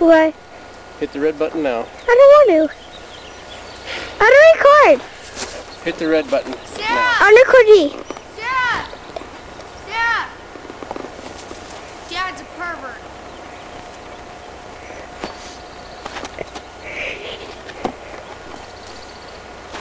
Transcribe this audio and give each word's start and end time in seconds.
What? 0.00 0.34
Hit 0.98 1.12
the 1.12 1.20
red 1.20 1.38
button 1.38 1.62
now. 1.62 1.80
I 2.08 2.46
don't 2.48 2.58
want 2.58 2.70
to. 2.70 2.74
I 4.18 4.26
don't 4.30 4.96
record. 4.96 5.02
Hit 5.84 5.96
the 5.98 6.08
red 6.08 6.30
button. 6.30 6.54
I'm 6.82 7.36
recording. 7.36 7.90
Dad! 8.34 8.88
Dad! 9.86 10.28
Dad's 12.08 12.40
a 12.40 12.44
pervert. 12.56 12.96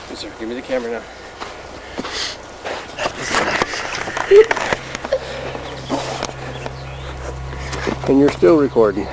Yes, 0.10 0.20
sir. 0.20 0.30
Give 0.38 0.50
me 0.50 0.56
the 0.56 0.62
camera 0.62 0.92
now. 0.92 1.04
And 8.10 8.18
you're 8.20 8.32
still 8.32 8.58
recording. 8.58 9.08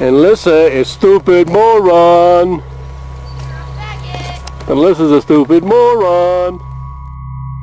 And 0.00 0.22
Lissa 0.22 0.66
is 0.80 0.88
stupid 0.88 1.48
moron. 1.48 2.60
And 4.68 4.80
Lissa's 4.80 5.12
a 5.12 5.22
stupid 5.22 5.62
moron. 5.62 6.60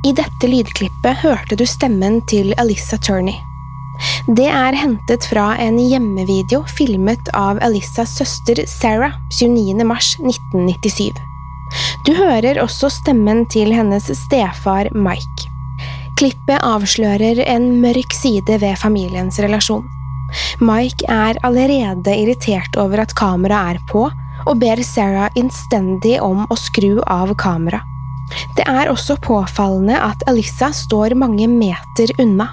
I 0.07 0.13
dette 0.15 0.47
lydklippet 0.47 1.19
hørte 1.25 1.57
du 1.59 1.65
stemmen 1.67 2.21
til 2.31 2.53
Alissa 2.57 2.97
Turney. 2.97 3.35
Det 4.31 4.47
er 4.47 4.79
hentet 4.79 5.27
fra 5.27 5.57
en 5.59 5.75
hjemmevideo 5.77 6.63
filmet 6.71 7.29
av 7.35 7.59
Alissas 7.61 8.15
søster 8.17 8.63
Sarah 8.65 9.19
29. 9.29 9.83
mars 9.83 10.15
1997. 10.23 11.19
Du 12.07 12.15
hører 12.15 12.63
også 12.63 12.89
stemmen 12.89 13.43
til 13.51 13.75
hennes 13.75 14.07
stefar 14.23 14.87
Mike. 14.95 15.51
Klippet 16.15 16.63
avslører 16.63 17.43
en 17.43 17.73
mørk 17.83 18.15
side 18.15 18.61
ved 18.61 18.79
familiens 18.79 19.39
relasjon. 19.43 19.83
Mike 20.63 21.05
er 21.09 21.39
allerede 21.45 22.15
irritert 22.15 22.77
over 22.79 23.03
at 23.03 23.15
kameraet 23.17 23.77
er 23.79 23.85
på, 23.91 24.07
og 24.47 24.57
ber 24.61 24.81
Sarah 24.85 25.29
innstendig 25.37 26.17
om 26.23 26.45
å 26.49 26.57
skru 26.57 27.01
av 27.05 27.33
kamera. 27.39 27.81
Det 28.55 28.63
er 28.69 28.89
også 28.91 29.17
påfallende 29.21 29.97
at 29.99 30.23
Alyssa 30.29 30.71
står 30.75 31.17
mange 31.19 31.49
meter 31.51 32.13
unna. 32.21 32.47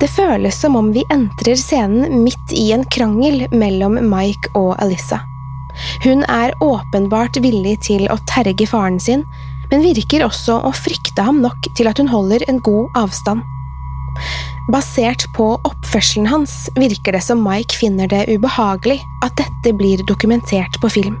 Det 0.00 0.08
føles 0.12 0.56
som 0.60 0.76
om 0.78 0.92
vi 0.94 1.04
entrer 1.12 1.58
scenen 1.58 2.22
midt 2.22 2.52
i 2.54 2.70
en 2.72 2.84
krangel 2.92 3.46
mellom 3.52 3.98
Mike 4.10 4.52
og 4.54 4.76
Alyssa. 4.82 5.20
Hun 6.04 6.22
er 6.32 6.54
åpenbart 6.64 7.36
villig 7.44 7.80
til 7.88 8.06
å 8.12 8.18
terge 8.28 8.68
faren 8.70 9.00
sin, 9.02 9.26
men 9.70 9.84
virker 9.84 10.24
også 10.24 10.60
å 10.64 10.72
frykte 10.76 11.24
ham 11.26 11.42
nok 11.44 11.68
til 11.76 11.90
at 11.90 11.98
hun 12.00 12.10
holder 12.12 12.46
en 12.48 12.62
god 12.64 13.00
avstand. 13.02 13.42
Basert 14.72 15.28
på 15.36 15.52
oppførselen 15.62 16.26
hans 16.26 16.54
virker 16.74 17.14
det 17.14 17.22
som 17.22 17.42
Mike 17.44 17.76
finner 17.78 18.10
det 18.10 18.24
ubehagelig 18.26 18.98
at 19.22 19.36
dette 19.38 19.72
blir 19.78 20.02
dokumentert 20.08 20.80
på 20.82 20.90
film. 20.90 21.14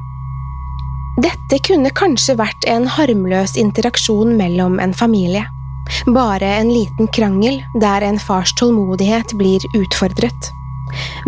Dette 1.22 1.60
kunne 1.64 1.92
kanskje 1.94 2.34
vært 2.36 2.66
en 2.68 2.88
harmløs 2.90 3.54
interaksjon 3.56 4.34
mellom 4.36 4.80
en 4.82 4.92
familie. 4.92 5.46
Bare 6.10 6.50
en 6.58 6.72
liten 6.74 7.06
krangel 7.14 7.62
der 7.80 8.02
en 8.02 8.18
fars 8.18 8.50
tålmodighet 8.58 9.36
blir 9.38 9.62
utfordret. 9.78 10.50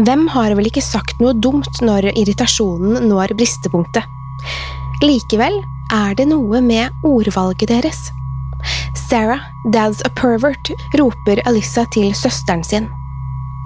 Hvem 0.02 0.26
har 0.34 0.58
vel 0.58 0.68
ikke 0.70 0.82
sagt 0.82 1.22
noe 1.22 1.38
dumt 1.38 1.80
når 1.86 2.10
irritasjonen 2.16 3.06
når 3.06 3.38
bristepunktet? 3.38 4.02
Likevel 5.06 5.62
er 5.94 6.18
det 6.18 6.26
noe 6.34 6.60
med 6.66 7.06
ordvalget 7.06 7.70
deres. 7.70 8.08
Sarah, 8.96 9.40
dad's 9.72 10.00
a 10.04 10.10
pervert, 10.10 10.70
roper 10.98 11.42
Alyssa 11.48 11.84
til 11.94 12.14
søsteren 12.16 12.64
sin. 12.64 12.88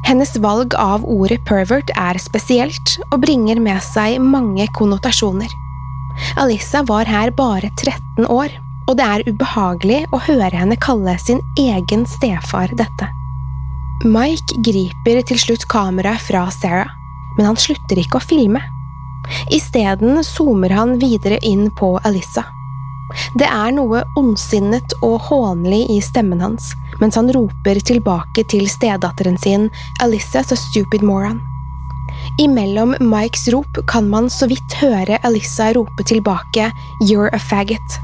Hennes 0.07 0.35
valg 0.43 0.75
av 0.75 1.05
ordet 1.07 1.43
pervert 1.47 1.93
er 1.95 2.19
spesielt 2.19 2.97
og 3.13 3.21
bringer 3.23 3.61
med 3.63 3.79
seg 3.87 4.19
mange 4.23 4.67
konnotasjoner. 4.75 5.51
Alyssa 6.43 6.83
var 6.89 7.09
her 7.09 7.31
bare 7.31 7.71
13 7.79 8.27
år, 8.27 8.53
og 8.91 8.99
det 8.99 9.07
er 9.07 9.27
ubehagelig 9.31 10.01
å 10.13 10.21
høre 10.27 10.53
henne 10.57 10.79
kalle 10.83 11.15
sin 11.23 11.41
egen 11.59 12.05
stefar 12.11 12.75
dette. 12.77 13.09
Mike 14.03 14.59
griper 14.67 15.23
til 15.29 15.39
slutt 15.39 15.69
kameraet 15.71 16.25
fra 16.27 16.49
Sarah, 16.51 16.91
men 17.37 17.47
han 17.47 17.61
slutter 17.61 18.01
ikke 18.03 18.19
å 18.19 18.25
filme. 18.25 18.61
Isteden 19.55 20.19
zoomer 20.27 20.75
han 20.75 20.97
videre 21.01 21.39
inn 21.47 21.69
på 21.79 21.95
Alyssa. 22.03 22.43
Det 23.39 23.49
er 23.49 23.73
noe 23.77 24.03
ondsinnet 24.19 24.97
og 25.03 25.19
hånlig 25.29 25.85
i 25.93 26.01
stemmen 26.05 26.43
hans, 26.45 26.73
mens 27.01 27.19
han 27.19 27.31
roper 27.35 27.81
tilbake 27.81 28.45
til 28.53 28.69
stedatteren 28.71 29.39
sin 29.41 29.71
Alyssa's 30.05 30.53
a 30.53 30.59
stupid 30.59 31.05
moron. 31.07 31.41
Imellom 32.41 32.95
Mikes 33.01 33.49
rop 33.53 33.79
kan 33.87 34.09
man 34.11 34.31
så 34.31 34.49
vidt 34.51 34.77
høre 34.81 35.19
Alyssa 35.27 35.73
rope 35.77 36.05
tilbake 36.09 36.71
You're 37.09 37.31
a 37.33 37.39
faggot. 37.39 37.99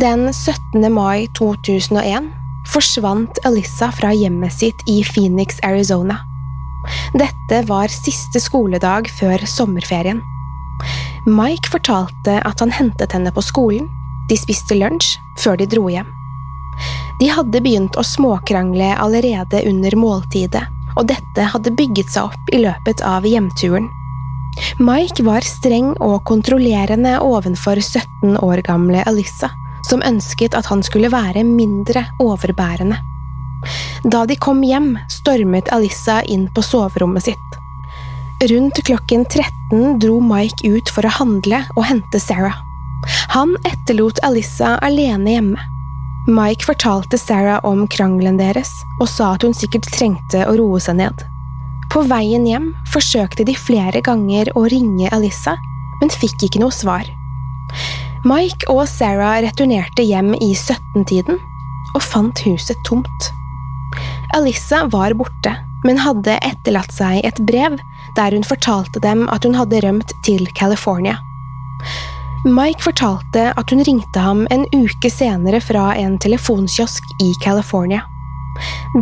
Den 0.00 0.32
17. 0.32 0.92
mai 0.92 1.28
2001 1.36 2.30
forsvant 2.72 3.38
Alyssa 3.44 3.90
fra 3.92 4.12
hjemmet 4.14 4.54
sitt 4.54 4.84
i 4.88 5.02
Phoenix, 5.04 5.58
Arizona. 5.66 6.22
Dette 7.14 7.62
var 7.68 7.92
siste 7.92 8.40
skoledag 8.42 9.10
før 9.12 9.44
sommerferien. 9.46 10.22
Mike 11.26 11.70
fortalte 11.70 12.40
at 12.42 12.60
han 12.60 12.72
hentet 12.74 13.12
henne 13.14 13.32
på 13.34 13.44
skolen, 13.44 13.88
de 14.28 14.38
spiste 14.38 14.76
lunsj 14.78 15.16
før 15.42 15.58
de 15.60 15.68
dro 15.70 15.86
hjem. 15.92 16.08
De 17.20 17.28
hadde 17.30 17.60
begynt 17.62 17.96
å 17.98 18.04
småkrangle 18.06 18.94
allerede 18.98 19.62
under 19.68 19.96
måltidet, 19.98 20.64
og 20.96 21.08
dette 21.12 21.48
hadde 21.54 21.74
bygget 21.78 22.10
seg 22.12 22.32
opp 22.32 22.52
i 22.52 22.62
løpet 22.64 23.04
av 23.06 23.26
hjemturen. 23.28 23.88
Mike 24.82 25.24
var 25.24 25.46
streng 25.46 25.92
og 26.04 26.24
kontrollerende 26.28 27.14
ovenfor 27.24 27.80
17 27.80 28.36
år 28.42 28.64
gamle 28.66 29.04
Alyssa, 29.08 29.52
som 29.88 30.04
ønsket 30.04 30.56
at 30.58 30.68
han 30.68 30.82
skulle 30.84 31.12
være 31.12 31.44
mindre 31.46 32.04
overbærende. 32.20 32.98
Da 34.04 34.24
de 34.26 34.36
kom 34.36 34.62
hjem, 34.66 34.96
stormet 35.10 35.70
Alyssa 35.72 36.20
inn 36.26 36.48
på 36.52 36.64
soverommet 36.66 37.30
sitt. 37.30 37.61
Rundt 38.50 38.84
klokken 38.84 39.24
13 39.24 39.98
dro 39.98 40.16
Mike 40.20 40.66
ut 40.66 40.88
for 40.90 41.06
å 41.06 41.12
handle 41.14 41.60
og 41.76 41.84
hente 41.86 42.18
Sarah. 42.18 42.56
Han 43.30 43.52
etterlot 43.68 44.18
Alyssa 44.26 44.72
alene 44.82 45.36
hjemme. 45.36 45.66
Mike 46.26 46.66
fortalte 46.66 47.20
Sarah 47.22 47.62
om 47.66 47.84
krangelen 47.86 48.40
deres 48.40 48.72
og 48.98 49.06
sa 49.10 49.36
at 49.36 49.46
hun 49.46 49.54
sikkert 49.54 49.86
trengte 49.94 50.42
å 50.48 50.56
roe 50.58 50.82
seg 50.82 50.98
ned. 50.98 51.22
På 51.94 52.02
veien 52.10 52.42
hjem 52.48 52.72
forsøkte 52.90 53.46
de 53.46 53.54
flere 53.54 54.02
ganger 54.02 54.50
å 54.58 54.66
ringe 54.74 55.12
Alissa, 55.14 55.54
men 56.00 56.10
fikk 56.10 56.48
ikke 56.48 56.64
noe 56.64 56.74
svar. 56.74 57.06
Mike 58.26 58.66
og 58.74 58.88
Sarah 58.90 59.38
returnerte 59.46 60.02
hjem 60.02 60.34
i 60.40 60.50
17-tiden 60.50 61.38
og 61.94 62.02
fant 62.02 62.42
huset 62.42 62.78
tomt. 62.88 63.30
Alissa 64.34 64.88
var 64.90 65.14
borte, 65.14 65.54
men 65.86 66.02
hadde 66.02 66.40
etterlatt 66.42 66.90
seg 66.94 67.20
et 67.26 67.38
brev 67.46 67.78
der 68.16 68.34
hun 68.36 68.44
fortalte 68.44 69.00
dem 69.00 69.28
at 69.28 69.44
hun 69.44 69.54
hadde 69.54 69.80
rømt 69.84 70.12
til 70.26 70.46
California. 70.58 71.18
Mike 72.44 72.82
fortalte 72.82 73.52
at 73.56 73.70
hun 73.70 73.84
ringte 73.86 74.20
ham 74.20 74.46
en 74.50 74.64
uke 74.74 75.10
senere 75.10 75.60
fra 75.62 75.92
en 75.94 76.18
telefonkiosk 76.18 77.04
i 77.22 77.32
California. 77.44 78.02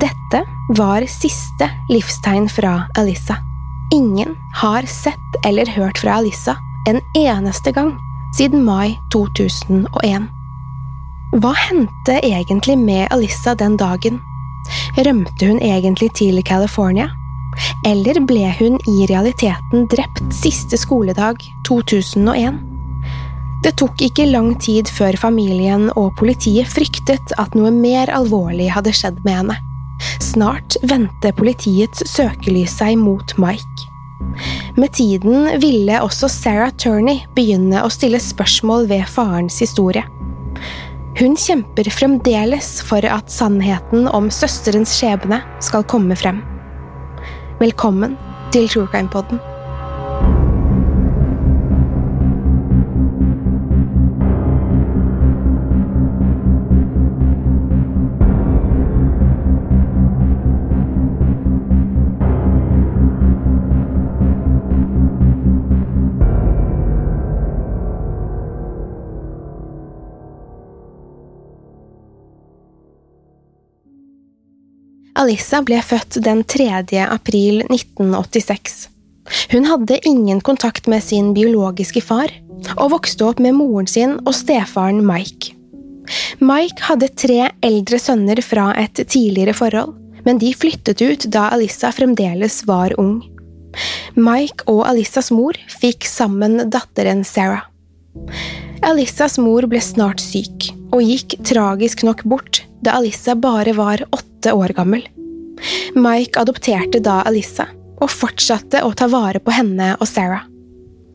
Dette 0.00 0.42
var 0.76 1.06
siste 1.08 1.70
livstegn 1.90 2.48
fra 2.52 2.84
Alissa. 2.98 3.38
Ingen 3.94 4.36
har 4.54 4.86
sett 4.86 5.40
eller 5.46 5.66
hørt 5.66 5.98
fra 5.98 6.20
Alissa 6.20 6.56
en 6.88 7.00
eneste 7.16 7.72
gang 7.72 7.96
siden 8.36 8.64
mai 8.64 8.98
2001. 9.12 10.28
Hva 11.40 11.54
hendte 11.54 12.18
egentlig 12.22 12.76
med 12.78 13.08
Alissa 13.10 13.54
den 13.54 13.76
dagen? 13.80 14.20
Rømte 14.98 15.46
hun 15.46 15.62
egentlig 15.62 16.12
til 16.18 16.42
California? 16.46 17.08
Eller 17.86 18.20
ble 18.28 18.50
hun 18.58 18.76
i 18.88 19.06
realiteten 19.08 19.86
drept 19.88 20.34
siste 20.36 20.76
skoledag 20.78 21.40
2001? 21.68 22.58
Det 23.64 23.72
tok 23.80 24.02
ikke 24.04 24.26
lang 24.28 24.52
tid 24.60 24.88
før 24.92 25.16
familien 25.20 25.88
og 25.96 26.12
politiet 26.20 26.68
fryktet 26.68 27.32
at 27.40 27.56
noe 27.56 27.72
mer 27.72 28.12
alvorlig 28.12 28.68
hadde 28.74 28.92
skjedd 28.96 29.22
med 29.24 29.38
henne. 29.38 29.56
Snart 30.20 30.76
vendte 30.84 31.32
politiets 31.36 32.04
søkelys 32.08 32.76
seg 32.80 33.00
mot 33.00 33.32
Mike. 33.40 33.88
Med 34.76 34.92
tiden 34.96 35.48
ville 35.60 36.02
også 36.04 36.28
Sarah 36.28 36.72
Turney 36.76 37.24
begynne 37.36 37.80
å 37.84 37.92
stille 37.92 38.20
spørsmål 38.20 38.88
ved 38.92 39.08
farens 39.08 39.56
historie. 39.64 40.04
Hun 41.16 41.36
kjemper 41.36 41.88
fremdeles 41.92 42.78
for 42.84 43.04
at 43.08 43.32
sannheten 43.32 44.06
om 44.08 44.28
søsterens 44.32 44.92
skjebne 45.00 45.40
skal 45.64 45.84
komme 45.88 46.16
frem. 46.16 46.44
Velkommen 47.60 48.18
til 48.52 48.68
True 48.68 48.86
Crime 48.86 49.08
Podden. 49.08 49.49
Alissa 75.18 75.58
ble 75.66 75.80
født 75.82 76.20
den 76.22 76.44
3. 76.46 76.68
april 77.02 77.64
1986. 77.66 78.86
Hun 79.50 79.66
hadde 79.66 79.98
ingen 80.06 80.40
kontakt 80.40 80.86
med 80.90 81.02
sin 81.02 81.32
biologiske 81.34 82.02
far, 82.04 82.30
og 82.76 82.92
vokste 82.94 83.26
opp 83.26 83.40
med 83.42 83.56
moren 83.58 83.88
sin 83.90 84.18
og 84.22 84.34
stefaren 84.36 85.02
Mike. 85.06 85.56
Mike 86.42 86.86
hadde 86.86 87.10
tre 87.18 87.50
eldre 87.66 87.98
sønner 88.02 88.40
fra 88.42 88.70
et 88.78 89.02
tidligere 89.02 89.54
forhold, 89.54 89.96
men 90.26 90.38
de 90.38 90.52
flyttet 90.54 91.02
ut 91.02 91.26
da 91.32 91.48
Alissa 91.54 91.92
fremdeles 91.94 92.62
var 92.68 92.94
ung. 93.00 93.20
Mike 94.18 94.66
og 94.70 94.84
Alissas 94.90 95.30
mor 95.34 95.58
fikk 95.80 96.06
sammen 96.06 96.70
datteren 96.70 97.22
Sarah. 97.26 97.66
Alissas 98.86 99.38
mor 99.42 99.66
ble 99.70 99.82
snart 99.84 100.22
syk, 100.22 100.72
og 100.90 101.02
gikk 101.04 101.38
tragisk 101.46 102.02
nok 102.06 102.24
bort 102.26 102.64
da 102.82 102.96
Alissa 102.98 103.36
bare 103.38 103.74
var 103.76 104.02
åtte 104.08 104.29
år 104.48 104.72
gammel. 104.76 105.04
Mike 105.94 106.40
adopterte 106.40 107.02
da 107.04 107.20
Alissa, 107.28 107.68
og 108.00 108.08
fortsatte 108.08 108.80
å 108.86 108.94
ta 108.96 109.10
vare 109.12 109.42
på 109.44 109.52
henne 109.52 109.92
og 109.98 110.08
Sarah. 110.08 110.46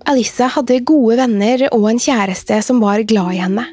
Alissa 0.06 0.52
hadde 0.54 0.84
gode 0.86 1.18
venner 1.18 1.66
og 1.72 1.88
en 1.90 2.02
kjæreste 2.02 2.60
som 2.62 2.82
var 2.84 3.02
glad 3.10 3.34
i 3.34 3.42
henne. 3.42 3.66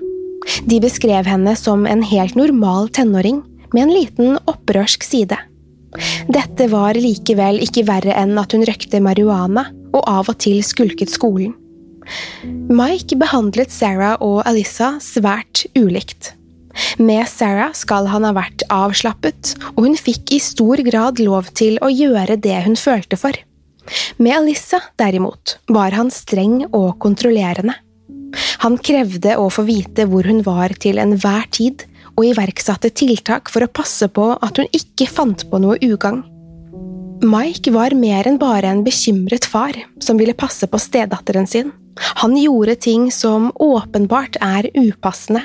De 0.65 0.79
beskrev 0.81 1.29
henne 1.29 1.53
som 1.61 1.85
en 1.87 2.03
helt 2.07 2.39
normal 2.39 2.89
tenåring, 2.89 3.43
med 3.73 3.87
en 3.87 3.93
liten 3.93 4.39
opprørsk 4.51 5.05
side. 5.05 5.37
Dette 6.33 6.67
var 6.73 6.97
likevel 6.97 7.61
ikke 7.65 7.85
verre 7.89 8.17
enn 8.21 8.37
at 8.41 8.53
hun 8.53 8.65
røkte 8.69 9.01
marihuana 9.01 9.67
og 9.93 10.03
av 10.09 10.29
og 10.33 10.39
til 10.45 10.61
skulket 10.65 11.13
skolen. 11.13 11.55
Mike 12.73 13.17
behandlet 13.21 13.73
Sarah 13.73 14.17
og 14.25 14.43
Alissa 14.49 14.97
svært 15.05 15.67
ulikt. 15.79 16.33
Med 16.99 17.29
Sarah 17.29 17.73
skal 17.77 18.09
han 18.13 18.27
ha 18.27 18.33
vært 18.37 18.65
avslappet, 18.73 19.55
og 19.75 19.87
hun 19.87 19.97
fikk 19.99 20.35
i 20.37 20.41
stor 20.43 20.83
grad 20.87 21.23
lov 21.23 21.53
til 21.59 21.79
å 21.83 21.91
gjøre 21.93 22.39
det 22.41 22.59
hun 22.67 22.79
følte 22.79 23.19
for. 23.21 23.37
Med 24.23 24.37
Alissa, 24.37 24.81
derimot, 25.01 25.59
var 25.73 25.95
han 25.97 26.13
streng 26.15 26.63
og 26.71 26.99
kontrollerende. 27.03 27.75
Han 28.63 28.79
krevde 28.79 29.35
å 29.37 29.49
få 29.53 29.65
vite 29.69 30.07
hvor 30.09 30.27
hun 30.29 30.41
var 30.47 30.73
til 30.81 31.01
enhver 31.03 31.49
tid, 31.53 31.87
og 32.13 32.27
iverksatte 32.29 32.91
tiltak 32.93 33.49
for 33.53 33.65
å 33.65 33.73
passe 33.73 34.09
på 34.13 34.35
at 34.37 34.61
hun 34.61 34.69
ikke 34.77 35.09
fant 35.09 35.47
på 35.49 35.61
noe 35.63 35.79
ugagn. 35.81 36.21
Mike 37.23 37.71
var 37.71 37.95
mer 37.95 38.27
enn 38.27 38.39
bare 38.41 38.69
en 38.69 38.83
bekymret 38.85 39.47
far 39.47 39.77
som 40.03 40.19
ville 40.19 40.35
passe 40.35 40.67
på 40.67 40.81
stedatteren 40.83 41.47
sin. 41.47 41.71
Han 42.19 42.35
gjorde 42.37 42.75
ting 42.83 43.11
som 43.15 43.51
åpenbart 43.63 44.41
er 44.43 44.69
upassende. 44.75 45.45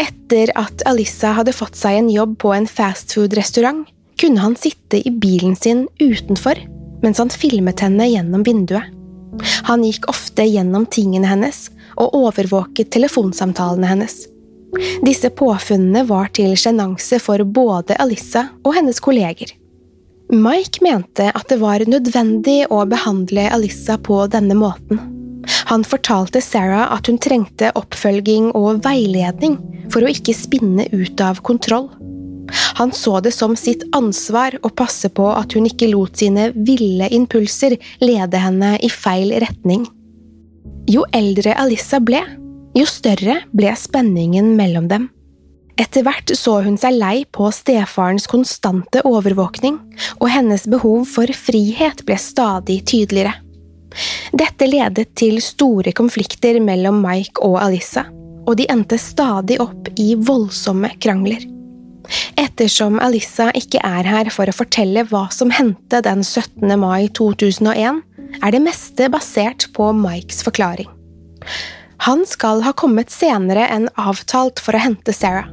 Etter 0.00 0.52
at 0.58 0.84
Alissa 0.88 1.34
hadde 1.36 1.54
fått 1.56 1.76
seg 1.78 1.98
en 1.98 2.10
jobb 2.12 2.38
på 2.42 2.52
en 2.56 2.68
fastfood-restaurant, 2.68 3.84
kunne 4.20 4.40
han 4.40 4.56
sitte 4.56 5.00
i 5.02 5.10
bilen 5.10 5.56
sin 5.58 5.86
utenfor 6.00 6.60
mens 7.02 7.18
han 7.18 7.32
filmet 7.34 7.80
henne 7.82 8.06
gjennom 8.06 8.44
vinduet. 8.46 8.92
Han 9.66 9.82
gikk 9.82 10.06
ofte 10.12 10.44
gjennom 10.46 10.84
tingene 10.86 11.26
hennes 11.26 11.64
og 11.96 12.14
overvåket 12.14 12.92
telefonsamtalene 12.94 13.88
hennes. 13.90 14.20
Disse 15.04 15.28
påfunnene 15.34 16.04
var 16.08 16.30
til 16.36 16.54
sjenanse 16.56 17.18
for 17.20 17.42
både 17.44 17.96
Alissa 18.00 18.46
og 18.62 18.76
hennes 18.76 19.00
kolleger. 19.04 19.50
Mike 20.32 20.80
mente 20.84 21.26
at 21.28 21.48
det 21.50 21.58
var 21.60 21.82
nødvendig 21.84 22.62
å 22.72 22.84
behandle 22.88 23.50
Alissa 23.52 23.98
på 24.00 24.22
denne 24.32 24.56
måten. 24.56 25.02
Han 25.72 25.84
fortalte 25.88 26.42
Sarah 26.44 26.90
at 26.92 27.08
hun 27.08 27.16
trengte 27.16 27.70
oppfølging 27.80 28.50
og 28.52 28.82
veiledning 28.84 29.54
for 29.92 30.04
å 30.04 30.10
ikke 30.12 30.34
spinne 30.36 30.84
ut 30.92 31.20
av 31.24 31.38
kontroll. 31.40 31.86
Han 32.76 32.90
så 32.92 33.22
det 33.24 33.32
som 33.32 33.54
sitt 33.56 33.86
ansvar 33.96 34.58
å 34.60 34.68
passe 34.68 35.08
på 35.16 35.30
at 35.32 35.54
hun 35.56 35.64
ikke 35.70 35.88
lot 35.88 36.20
sine 36.20 36.50
ville 36.52 37.08
impulser 37.16 37.78
lede 38.04 38.40
henne 38.42 38.74
i 38.84 38.90
feil 38.92 39.32
retning. 39.40 39.86
Jo 40.92 41.06
eldre 41.16 41.54
Alissa 41.56 42.02
ble, 42.04 42.20
jo 42.76 42.84
større 42.84 43.38
ble 43.56 43.72
spenningen 43.78 44.52
mellom 44.58 44.90
dem. 44.92 45.06
Etter 45.80 46.04
hvert 46.04 46.34
så 46.36 46.58
hun 46.66 46.76
seg 46.76 46.98
lei 46.98 47.22
på 47.32 47.48
stefarens 47.48 48.28
konstante 48.28 49.00
overvåkning, 49.08 49.80
og 50.20 50.28
hennes 50.28 50.68
behov 50.68 51.06
for 51.14 51.32
frihet 51.32 52.04
ble 52.04 52.20
stadig 52.20 52.82
tydeligere. 52.92 53.38
Dette 54.32 54.68
ledet 54.68 55.12
til 55.18 55.40
store 55.44 55.94
konflikter 55.96 56.58
mellom 56.64 57.02
Mike 57.04 57.42
og 57.44 57.58
Alissa, 57.62 58.06
og 58.46 58.56
de 58.58 58.66
endte 58.72 58.98
stadig 58.98 59.60
opp 59.62 59.90
i 60.00 60.12
voldsomme 60.18 60.94
krangler. 61.02 61.44
Ettersom 62.40 62.98
Alissa 63.02 63.50
ikke 63.56 63.80
er 63.86 64.08
her 64.08 64.30
for 64.34 64.50
å 64.50 64.56
fortelle 64.56 65.04
hva 65.08 65.28
som 65.34 65.52
hendte 65.54 66.02
den 66.04 66.24
17. 66.24 66.66
mai 66.80 67.06
2001, 67.14 68.02
er 68.42 68.54
det 68.54 68.62
meste 68.64 69.08
basert 69.12 69.68
på 69.76 69.90
Mikes 69.96 70.42
forklaring. 70.46 70.90
Han 72.08 72.24
skal 72.26 72.64
ha 72.66 72.72
kommet 72.74 73.12
senere 73.14 73.68
enn 73.70 73.86
avtalt 74.00 74.58
for 74.62 74.74
å 74.74 74.82
hente 74.82 75.14
Sarah. 75.14 75.52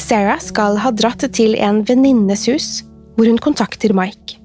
Sarah 0.00 0.40
skal 0.42 0.80
ha 0.82 0.90
dratt 0.90 1.22
til 1.36 1.54
en 1.54 1.84
venninnes 1.86 2.48
hus, 2.50 2.68
hvor 3.14 3.28
hun 3.30 3.38
kontakter 3.38 3.94
Mike. 3.94 4.41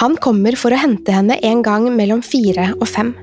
Han 0.00 0.16
kommer 0.22 0.56
for 0.58 0.74
å 0.74 0.80
hente 0.80 1.14
henne 1.14 1.38
en 1.46 1.62
gang 1.64 1.86
mellom 1.94 2.22
fire 2.24 2.72
og 2.80 2.86
fem. 2.90 3.14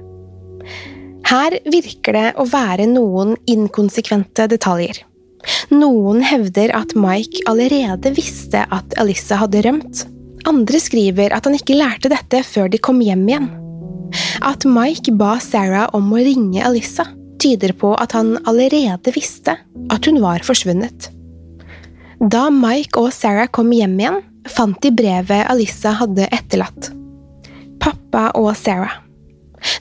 Her 1.27 1.55
virker 1.71 2.15
det 2.17 2.27
å 2.39 2.47
være 2.49 2.87
noen 2.91 3.35
inkonsekvente 3.49 4.47
detaljer. 4.51 5.03
Noen 5.73 6.21
hevder 6.25 6.73
at 6.75 6.93
Mike 6.97 7.45
allerede 7.49 8.11
visste 8.15 8.65
at 8.69 8.97
Alissa 9.01 9.39
hadde 9.41 9.63
rømt. 9.65 10.03
Andre 10.49 10.81
skriver 10.81 11.33
at 11.35 11.47
han 11.47 11.55
ikke 11.57 11.77
lærte 11.77 12.11
dette 12.11 12.41
før 12.47 12.69
de 12.71 12.81
kom 12.81 13.01
hjem 13.03 13.23
igjen. 13.29 13.49
At 14.43 14.65
Mike 14.67 15.13
ba 15.15 15.37
Sarah 15.43 15.91
om 15.95 16.11
å 16.11 16.21
ringe 16.21 16.63
Alissa, 16.65 17.07
tyder 17.41 17.73
på 17.77 17.93
at 17.97 18.13
han 18.17 18.35
allerede 18.49 19.13
visste 19.15 19.55
at 19.89 20.09
hun 20.09 20.19
var 20.21 20.43
forsvunnet. 20.45 21.09
Da 22.21 22.49
Mike 22.53 23.01
og 23.01 23.13
Sarah 23.15 23.49
kom 23.49 23.71
hjem 23.73 23.95
igjen, 24.01 24.19
fant 24.49 24.77
de 24.81 24.91
brevet 24.95 25.45
Alissa 25.49 25.95
hadde 25.99 26.27
etterlatt. 26.31 26.91
Pappa 27.81 28.29
og 28.37 28.53
Sarah. 28.57 28.99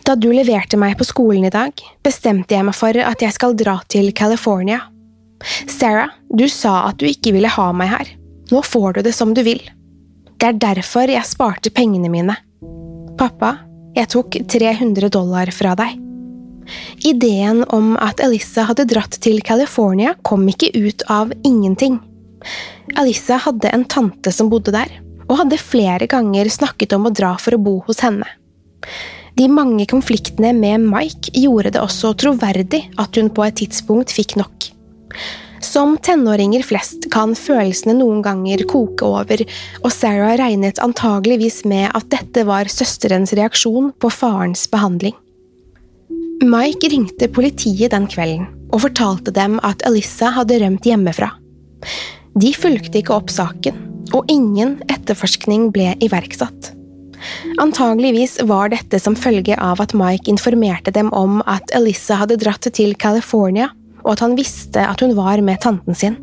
Da 0.05 0.15
du 0.17 0.29
leverte 0.33 0.77
meg 0.81 0.99
på 0.99 1.07
skolen 1.09 1.47
i 1.49 1.53
dag, 1.53 1.73
bestemte 2.05 2.57
jeg 2.57 2.67
meg 2.67 2.77
for 2.77 2.97
at 2.97 3.23
jeg 3.25 3.37
skal 3.37 3.57
dra 3.57 3.79
til 3.89 4.13
California. 4.17 4.83
Sarah, 5.69 6.13
du 6.29 6.47
sa 6.53 6.91
at 6.91 7.01
du 7.01 7.07
ikke 7.09 7.33
ville 7.37 7.49
ha 7.49 7.71
meg 7.73 7.93
her. 7.95 8.13
Nå 8.51 8.61
får 8.67 8.99
du 8.99 9.03
det 9.07 9.15
som 9.17 9.33
du 9.35 9.43
vil. 9.47 9.63
Det 10.41 10.53
er 10.53 10.61
derfor 10.61 11.09
jeg 11.09 11.29
sparte 11.29 11.73
pengene 11.73 12.11
mine. 12.13 12.37
Pappa, 13.21 13.57
jeg 13.97 14.09
tok 14.13 14.37
300 14.49 15.11
dollar 15.13 15.51
fra 15.55 15.75
deg. 15.79 15.97
Ideen 17.05 17.65
om 17.75 17.95
at 18.01 18.21
Elissa 18.23 18.67
hadde 18.69 18.87
dratt 18.89 19.17
til 19.25 19.41
California, 19.45 20.15
kom 20.23 20.47
ikke 20.49 20.71
ut 20.77 21.05
av 21.11 21.33
ingenting. 21.45 21.99
Elissa 22.99 23.39
hadde 23.45 23.73
en 23.75 23.85
tante 23.85 24.33
som 24.35 24.51
bodde 24.53 24.75
der, 24.75 24.91
og 25.31 25.39
hadde 25.43 25.61
flere 25.63 26.09
ganger 26.11 26.51
snakket 26.51 26.97
om 26.97 27.07
å 27.07 27.15
dra 27.15 27.37
for 27.39 27.55
å 27.55 27.63
bo 27.63 27.79
hos 27.87 28.03
henne. 28.05 28.27
De 29.39 29.47
mange 29.49 29.87
konfliktene 29.89 30.51
med 30.57 30.83
Mike 30.91 31.33
gjorde 31.39 31.77
det 31.77 31.83
også 31.85 32.13
troverdig 32.19 32.83
at 33.01 33.17
hun 33.17 33.31
på 33.33 33.47
et 33.47 33.61
tidspunkt 33.61 34.13
fikk 34.13 34.35
nok. 34.41 34.67
Som 35.65 35.99
tenåringer 36.03 36.65
flest 36.65 37.07
kan 37.13 37.35
følelsene 37.37 37.95
noen 37.99 38.23
ganger 38.25 38.65
koke 38.69 39.07
over, 39.07 39.43
og 39.85 39.91
Sarah 39.93 40.35
regnet 40.41 40.81
antageligvis 40.83 41.63
med 41.69 41.93
at 41.95 42.09
dette 42.13 42.47
var 42.49 42.71
søsterens 42.73 43.35
reaksjon 43.37 43.93
på 44.01 44.11
farens 44.13 44.65
behandling. 44.73 45.15
Mike 46.41 46.89
ringte 46.89 47.29
politiet 47.29 47.93
den 47.93 48.09
kvelden 48.11 48.49
og 48.73 48.87
fortalte 48.87 49.35
dem 49.37 49.59
at 49.67 49.85
Alissa 49.87 50.31
hadde 50.33 50.59
rømt 50.63 50.89
hjemmefra. 50.89 51.29
De 52.39 52.53
fulgte 52.55 53.01
ikke 53.01 53.17
opp 53.17 53.33
saken, 53.33 53.77
og 54.15 54.29
ingen 54.31 54.79
etterforskning 54.91 55.71
ble 55.75 55.95
iverksatt. 56.05 56.73
Antageligvis 57.61 58.39
var 58.49 58.71
dette 58.73 59.01
som 59.03 59.19
følge 59.19 59.57
av 59.61 59.83
at 59.83 59.93
Mike 59.97 60.31
informerte 60.31 60.93
dem 60.95 61.11
om 61.17 61.41
at 61.51 61.73
Elissa 61.77 62.21
hadde 62.23 62.39
dratt 62.41 62.71
til 62.73 62.95
California, 62.97 63.71
og 64.05 64.15
at 64.15 64.25
han 64.25 64.37
visste 64.39 64.85
at 64.87 65.03
hun 65.05 65.17
var 65.19 65.43
med 65.45 65.61
tanten 65.61 65.97
sin. 65.97 66.17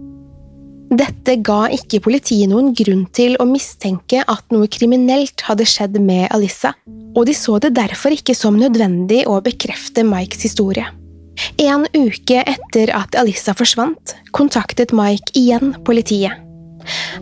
Dette 0.88 1.36
ga 1.44 1.66
ikke 1.76 2.00
politiet 2.06 2.48
noen 2.48 2.72
grunn 2.78 3.04
til 3.12 3.36
å 3.44 3.46
mistenke 3.50 4.22
at 4.24 4.46
noe 4.56 4.70
kriminelt 4.72 5.44
hadde 5.44 5.68
skjedd 5.68 6.00
med 6.00 6.30
Alissa, 6.32 6.72
og 6.88 7.28
de 7.28 7.36
så 7.36 7.58
det 7.60 7.74
derfor 7.76 8.16
ikke 8.16 8.36
som 8.38 8.56
nødvendig 8.56 9.26
å 9.28 9.42
bekrefte 9.44 10.06
Mikes 10.08 10.48
historie. 10.48 10.88
En 11.62 11.86
uke 11.94 12.42
etter 12.44 12.92
at 12.96 13.16
Alissa 13.20 13.54
forsvant, 13.58 14.16
kontaktet 14.32 14.94
Mike 14.96 15.34
igjen 15.38 15.76
politiet. 15.86 16.44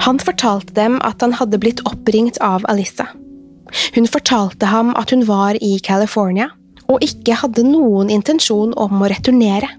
Han 0.05 0.19
fortalte 0.21 0.75
dem 0.77 0.99
at 1.01 1.23
han 1.25 1.33
hadde 1.39 1.59
blitt 1.61 1.81
oppringt 1.89 2.37
av 2.43 2.65
Alissa. 2.69 3.07
Hun 3.95 4.07
fortalte 4.07 4.69
ham 4.69 4.93
at 4.95 5.11
hun 5.11 5.25
var 5.27 5.57
i 5.63 5.79
California 5.83 6.51
og 6.91 7.01
ikke 7.01 7.37
hadde 7.41 7.65
noen 7.65 8.11
intensjon 8.13 8.75
om 8.77 9.01
å 9.01 9.09
returnere. 9.09 9.69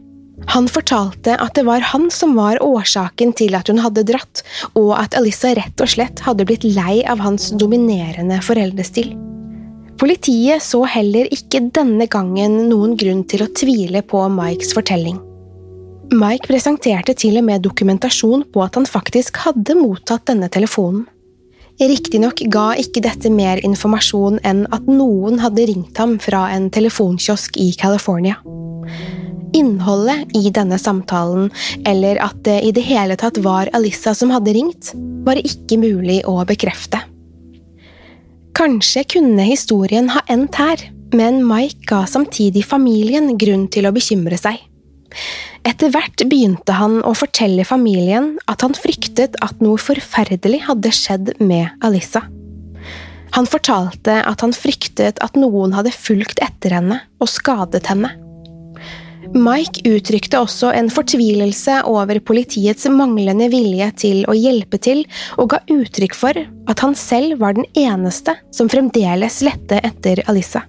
Han 0.52 0.68
fortalte 0.68 1.36
at 1.40 1.54
det 1.56 1.64
var 1.66 1.84
han 1.92 2.10
som 2.12 2.34
var 2.36 2.60
årsaken 2.62 3.32
til 3.38 3.56
at 3.56 3.70
hun 3.70 3.80
hadde 3.80 4.04
dratt, 4.06 4.42
og 4.76 4.92
at 4.98 5.16
Alissa 5.16 5.54
rett 5.56 5.80
og 5.80 5.90
slett 5.90 6.20
hadde 6.26 6.44
blitt 6.48 6.66
lei 6.66 7.00
av 7.08 7.22
hans 7.24 7.52
dominerende 7.56 8.42
foreldrestil. 8.44 9.14
Politiet 9.96 10.60
så 10.60 10.82
heller 10.92 11.28
ikke 11.32 11.62
denne 11.72 12.04
gangen 12.12 12.66
noen 12.68 12.96
grunn 13.00 13.22
til 13.24 13.46
å 13.46 13.52
tvile 13.56 14.02
på 14.04 14.26
Mikes 14.28 14.74
fortelling. 14.76 15.16
Mike 16.12 16.46
presenterte 16.46 17.16
til 17.18 17.38
og 17.40 17.46
med 17.48 17.64
dokumentasjon 17.64 18.44
på 18.52 18.62
at 18.62 18.76
han 18.78 18.86
faktisk 18.86 19.40
hadde 19.46 19.78
mottatt 19.78 20.28
denne 20.28 20.50
telefonen. 20.52 21.06
Riktignok 21.80 22.44
ga 22.52 22.70
ikke 22.80 23.02
dette 23.04 23.32
mer 23.32 23.60
informasjon 23.64 24.38
enn 24.48 24.62
at 24.72 24.86
noen 24.88 25.40
hadde 25.42 25.66
ringt 25.68 25.98
ham 26.00 26.16
fra 26.22 26.46
en 26.54 26.70
telefonkiosk 26.72 27.58
i 27.60 27.72
California. 27.76 28.38
Innholdet 29.56 30.36
i 30.36 30.52
denne 30.52 30.78
samtalen, 30.80 31.50
eller 31.88 32.20
at 32.24 32.38
det 32.44 32.60
i 32.68 32.72
det 32.76 32.84
hele 32.84 33.16
tatt 33.16 33.40
var 33.44 33.72
Alissa 33.76 34.12
som 34.16 34.32
hadde 34.32 34.56
ringt, 34.56 34.92
var 35.24 35.40
ikke 35.40 35.80
mulig 35.80 36.22
å 36.28 36.42
bekrefte. 36.48 37.00
Kanskje 38.56 39.02
kunne 39.04 39.44
historien 39.44 40.08
ha 40.14 40.22
endt 40.32 40.56
her, 40.56 40.80
men 41.12 41.42
Mike 41.44 41.84
ga 41.90 42.06
samtidig 42.08 42.62
familien 42.64 43.34
grunn 43.36 43.66
til 43.68 43.84
å 43.84 43.92
bekymre 43.92 44.38
seg. 44.40 44.62
Etter 45.66 45.92
hvert 45.92 46.24
begynte 46.30 46.76
han 46.78 47.02
å 47.04 47.12
fortelle 47.16 47.66
familien 47.68 48.36
at 48.48 48.64
han 48.64 48.76
fryktet 48.78 49.36
at 49.44 49.60
noe 49.60 49.76
forferdelig 49.80 50.62
hadde 50.70 50.92
skjedd 50.94 51.34
med 51.42 51.68
Alissa. 51.84 52.24
Han 53.36 53.48
fortalte 53.50 54.22
at 54.24 54.40
han 54.40 54.56
fryktet 54.56 55.20
at 55.20 55.36
noen 55.36 55.74
hadde 55.76 55.92
fulgt 55.92 56.40
etter 56.40 56.78
henne 56.78 57.02
og 57.20 57.28
skadet 57.28 57.84
henne. 57.90 58.14
Mike 59.34 59.82
uttrykte 59.88 60.38
også 60.38 60.70
en 60.76 60.90
fortvilelse 60.92 61.80
over 61.88 62.20
politiets 62.22 62.86
manglende 62.92 63.48
vilje 63.52 63.90
til 63.98 64.22
å 64.30 64.36
hjelpe 64.36 64.78
til, 64.82 65.02
og 65.40 65.50
ga 65.54 65.62
uttrykk 65.72 66.14
for 66.14 66.38
at 66.38 66.84
han 66.84 66.94
selv 66.98 67.40
var 67.42 67.56
den 67.58 67.66
eneste 67.74 68.36
som 68.54 68.70
fremdeles 68.70 69.42
lette 69.46 69.80
etter 69.82 70.22
Alissa. 70.30 70.66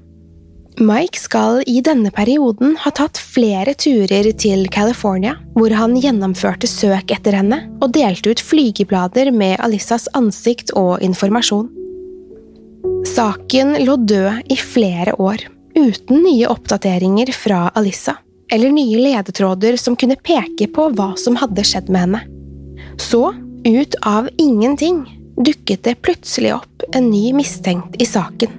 Mike 0.78 1.18
skal 1.18 1.64
i 1.66 1.80
denne 1.82 2.12
perioden 2.14 2.76
ha 2.84 2.92
tatt 2.94 3.18
flere 3.18 3.74
turer 3.74 4.28
til 4.38 4.68
California, 4.70 5.34
hvor 5.58 5.74
han 5.74 5.96
gjennomførte 5.98 6.70
søk 6.70 7.16
etter 7.16 7.34
henne 7.40 7.64
og 7.82 7.96
delte 7.98 8.30
ut 8.30 8.44
flygeblader 8.46 9.32
med 9.34 9.58
Alissas 9.66 10.06
ansikt 10.18 10.76
og 10.78 11.02
informasjon. 11.02 11.72
Saken 13.10 13.74
lå 13.88 13.98
død 14.06 14.54
i 14.54 14.60
flere 14.62 15.18
år, 15.18 15.48
uten 15.74 16.22
nye 16.22 16.46
oppdateringer 16.54 17.34
fra 17.34 17.72
Alissa, 17.74 18.20
eller 18.52 18.72
nye 18.72 19.00
ledetråder 19.00 19.78
som 19.78 19.96
kunne 19.96 20.18
peke 20.24 20.70
på 20.74 20.90
hva 20.96 21.14
som 21.20 21.38
hadde 21.40 21.66
skjedd 21.68 21.92
med 21.92 22.06
henne. 22.06 22.22
Så, 23.02 23.34
ut 23.66 23.98
av 24.08 24.30
ingenting, 24.38 25.04
dukket 25.38 25.84
det 25.84 26.00
plutselig 26.02 26.56
opp 26.56 26.88
en 26.94 27.10
ny 27.12 27.34
mistenkt 27.36 28.00
i 28.02 28.08
saken. 28.08 28.54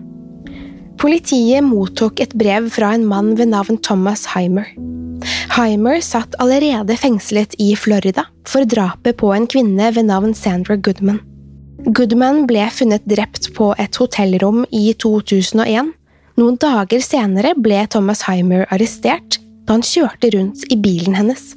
Politiet 0.98 1.62
mottok 1.62 2.20
et 2.20 2.34
brev 2.34 2.68
fra 2.74 2.92
en 2.96 3.06
mann 3.06 3.34
ved 3.38 3.52
navn 3.52 3.78
Thomas 3.78 4.26
Heimer. 4.34 4.66
Heimer 5.54 6.00
satt 6.02 6.34
allerede 6.42 6.96
fengslet 6.98 7.54
i 7.62 7.72
Florida 7.78 8.26
for 8.46 8.66
drapet 8.66 9.18
på 9.18 9.30
en 9.34 9.46
kvinne 9.50 9.90
ved 9.94 10.08
navn 10.10 10.34
Sandra 10.34 10.76
Goodman. 10.76 11.20
Goodman 11.94 12.44
ble 12.50 12.66
funnet 12.74 13.06
drept 13.06 13.52
på 13.54 13.70
et 13.78 13.98
hotellrom 13.98 14.64
i 14.74 14.90
2001. 14.98 15.92
Noen 16.38 16.58
dager 16.58 17.02
senere 17.02 17.54
ble 17.58 17.84
Thomas 17.90 18.24
Heimer 18.26 18.66
arrestert 18.74 19.38
da 19.68 19.76
han 19.76 19.84
kjørte 19.84 20.32
rundt 20.32 20.64
i 20.72 20.78
bilen 20.80 21.14
hennes. 21.18 21.52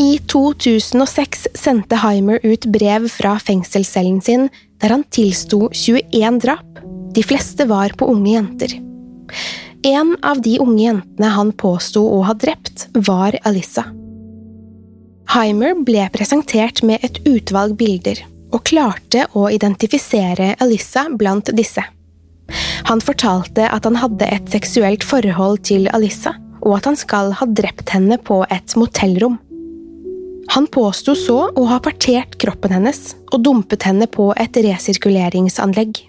I 0.00 0.16
2006 0.32 1.48
sendte 1.54 2.00
Heimer 2.00 2.40
ut 2.42 2.64
brev 2.72 3.10
fra 3.12 3.36
fengselscellen 3.38 4.22
sin 4.24 4.48
der 4.80 4.96
han 4.96 5.04
tilsto 5.12 5.68
21 5.70 6.40
drap 6.40 6.80
de 7.14 7.22
fleste 7.22 7.68
var 7.70 7.92
på 7.94 8.08
unge 8.10 8.32
jenter. 8.32 8.72
En 9.84 10.16
av 10.22 10.40
de 10.42 10.56
unge 10.58 10.82
jentene 10.82 11.30
han 11.30 11.52
påsto 11.52 12.02
å 12.02 12.22
ha 12.26 12.34
drept, 12.34 12.88
var 13.06 13.36
Alissa. 13.46 13.84
Heimer 15.34 15.76
ble 15.86 16.08
presentert 16.14 16.82
med 16.82 17.04
et 17.06 17.20
utvalg 17.28 17.76
bilder, 17.78 18.18
og 18.50 18.64
klarte 18.66 19.28
å 19.38 19.46
identifisere 19.52 20.54
Alissa 20.64 21.06
blant 21.12 21.52
disse. 21.54 21.84
Han 22.90 23.00
fortalte 23.00 23.68
at 23.70 23.86
han 23.86 24.00
hadde 24.00 24.26
et 24.26 24.50
seksuelt 24.52 25.06
forhold 25.06 25.62
til 25.68 25.86
Alissa, 25.94 26.34
og 26.64 26.78
at 26.78 26.88
han 26.88 26.96
skal 26.98 27.34
ha 27.38 27.46
drept 27.46 27.92
henne 27.94 28.18
på 28.18 28.40
et 28.52 28.74
motellrom. 28.80 29.38
Han 30.54 30.66
påsto 30.68 31.14
så 31.16 31.38
å 31.56 31.66
ha 31.70 31.78
partert 31.82 32.36
kroppen 32.40 32.74
hennes 32.76 33.14
og 33.32 33.44
dumpet 33.44 33.86
henne 33.88 34.08
på 34.10 34.30
et 34.40 34.56
resirkuleringsanlegg. 34.66 36.02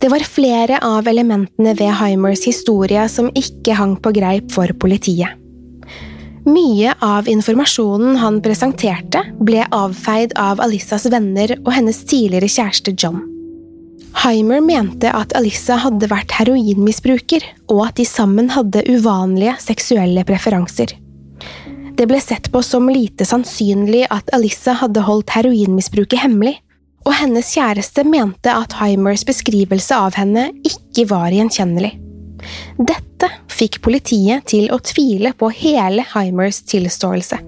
Det 0.00 0.10
var 0.12 0.24
flere 0.26 0.80
av 0.84 1.06
elementene 1.08 1.74
ved 1.78 1.92
Heimers 2.00 2.44
historie 2.48 3.06
som 3.08 3.30
ikke 3.36 3.76
hang 3.78 3.94
på 4.00 4.12
greip 4.16 4.50
for 4.52 4.72
politiet. 4.80 5.40
Mye 6.44 6.92
av 7.00 7.28
informasjonen 7.30 8.18
han 8.20 8.42
presenterte, 8.44 9.22
ble 9.40 9.62
avfeid 9.72 10.34
av 10.36 10.60
Alissas 10.60 11.06
venner 11.08 11.54
og 11.62 11.70
hennes 11.72 12.02
tidligere 12.04 12.50
kjæreste 12.52 12.92
John. 13.00 13.22
Heimer 14.22 14.60
mente 14.62 15.10
at 15.10 15.34
Alissa 15.36 15.76
hadde 15.82 16.08
vært 16.08 16.32
heroinmisbruker, 16.38 17.44
og 17.72 17.88
at 17.88 17.96
de 17.98 18.06
sammen 18.08 18.50
hadde 18.54 18.84
uvanlige 18.86 19.56
seksuelle 19.64 20.22
preferanser. 20.28 20.94
Det 21.94 22.06
ble 22.10 22.18
sett 22.22 22.50
på 22.50 22.62
som 22.64 22.88
lite 22.90 23.26
sannsynlig 23.26 24.04
at 24.14 24.30
Alissa 24.34 24.74
hadde 24.80 25.02
holdt 25.06 25.34
heroinmisbruket 25.34 26.24
hemmelig, 26.24 26.56
og 27.04 27.12
hennes 27.18 27.50
kjæreste 27.52 28.06
mente 28.08 28.50
at 28.50 28.78
Heimers 28.80 29.26
beskrivelse 29.28 29.96
av 29.98 30.16
henne 30.18 30.48
ikke 30.64 31.06
var 31.10 31.34
gjenkjennelig. 31.34 31.92
Dette 32.78 33.30
fikk 33.52 33.80
politiet 33.84 34.46
til 34.50 34.70
å 34.72 34.80
tvile 34.82 35.34
på 35.38 35.50
hele 35.54 36.04
Heimers 36.14 36.62
tilståelse. 36.70 37.40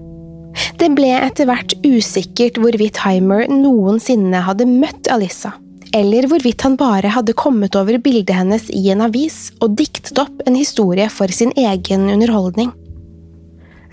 Det 0.77 0.89
ble 0.97 1.09
etter 1.19 1.49
hvert 1.49 1.75
usikkert 1.85 2.57
hvorvidt 2.61 3.01
Heimer 3.03 3.45
noensinne 3.51 4.41
hadde 4.45 4.69
møtt 4.69 5.09
Alissa, 5.13 5.53
eller 5.95 6.27
hvorvidt 6.29 6.63
han 6.65 6.75
bare 6.79 7.11
hadde 7.13 7.35
kommet 7.37 7.75
over 7.79 7.99
bildet 8.03 8.35
hennes 8.35 8.67
i 8.73 8.89
en 8.93 9.03
avis 9.05 9.51
og 9.61 9.77
diktet 9.79 10.19
opp 10.21 10.43
en 10.47 10.57
historie 10.57 11.07
for 11.13 11.31
sin 11.33 11.53
egen 11.57 12.09
underholdning. 12.11 12.73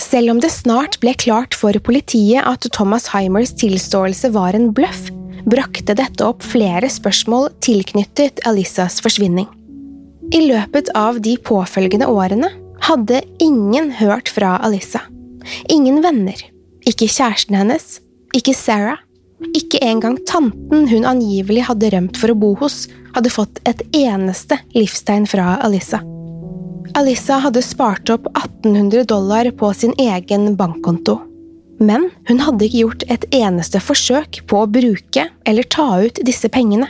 Selv 0.02 0.32
om 0.34 0.40
det 0.42 0.50
snart 0.50 0.98
ble 1.02 1.14
klart 1.18 1.54
for 1.54 1.76
politiet 1.86 2.42
at 2.42 2.66
Thomas 2.74 3.06
Heimers 3.12 3.54
tilståelse 3.60 4.32
var 4.34 4.56
en 4.56 4.72
bløff, 4.74 5.08
brakte 5.46 5.94
dette 5.96 6.24
opp 6.26 6.42
flere 6.42 6.88
spørsmål 6.90 7.50
tilknyttet 7.64 8.42
Alissas 8.48 9.00
forsvinning. 9.04 9.46
I 10.34 10.46
løpet 10.48 10.90
av 10.96 11.20
de 11.22 11.36
påfølgende 11.38 12.08
årene 12.10 12.48
hadde 12.84 13.22
ingen 13.42 13.92
hørt 14.00 14.30
fra 14.32 14.56
Alissa. 14.64 15.04
Ingen 15.70 16.00
venner. 16.04 16.38
Ikke 16.88 17.08
kjæresten 17.08 17.56
hennes. 17.56 17.98
Ikke 18.36 18.54
Sarah. 18.56 18.98
Ikke 19.54 19.80
engang 19.82 20.16
tanten 20.28 20.88
hun 20.88 21.06
angivelig 21.08 21.66
hadde 21.68 21.90
rømt 21.94 22.18
for 22.20 22.32
å 22.32 22.38
bo 22.38 22.54
hos, 22.62 22.84
hadde 23.14 23.32
fått 23.32 23.60
et 23.68 23.82
eneste 23.94 24.58
livstegn 24.74 25.26
fra 25.30 25.58
Alissa. 25.64 26.00
Alissa 26.94 27.40
hadde 27.42 27.62
spart 27.64 28.10
opp 28.14 28.26
1800 28.32 29.06
dollar 29.10 29.48
på 29.58 29.70
sin 29.74 29.94
egen 29.98 30.52
bankkonto. 30.58 31.18
Men 31.82 32.06
hun 32.28 32.42
hadde 32.44 32.68
ikke 32.68 32.82
gjort 32.84 33.06
et 33.10 33.24
eneste 33.34 33.80
forsøk 33.82 34.44
på 34.50 34.60
å 34.62 34.70
bruke 34.70 35.26
eller 35.44 35.66
ta 35.66 35.88
ut 36.04 36.20
disse 36.26 36.48
pengene. 36.52 36.86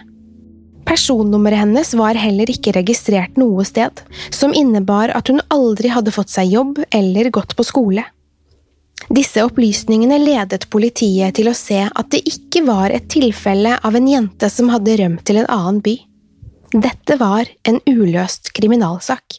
Personnummeret 0.84 1.62
hennes 1.62 1.94
var 1.96 2.18
heller 2.20 2.50
ikke 2.52 2.74
registrert 2.76 3.38
noe 3.40 3.64
sted, 3.64 4.02
som 4.28 4.52
innebar 4.52 5.14
at 5.16 5.32
hun 5.32 5.40
aldri 5.54 5.88
hadde 5.88 6.12
fått 6.12 6.34
seg 6.34 6.52
jobb 6.52 6.82
eller 6.92 7.32
gått 7.32 7.56
på 7.56 7.64
skole. 7.64 8.04
Disse 9.12 9.44
opplysningene 9.44 10.16
ledet 10.22 10.68
politiet 10.72 11.36
til 11.36 11.50
å 11.50 11.56
se 11.56 11.82
at 11.84 12.10
det 12.14 12.22
ikke 12.28 12.64
var 12.64 12.94
et 12.94 13.08
tilfelle 13.12 13.76
av 13.84 13.96
en 13.98 14.08
jente 14.08 14.48
som 14.50 14.72
hadde 14.72 14.96
rømt 15.00 15.24
til 15.28 15.42
en 15.42 15.50
annen 15.52 15.80
by. 15.84 15.98
Dette 16.74 17.18
var 17.20 17.50
en 17.68 17.80
uløst 17.86 18.50
kriminalsak. 18.56 19.38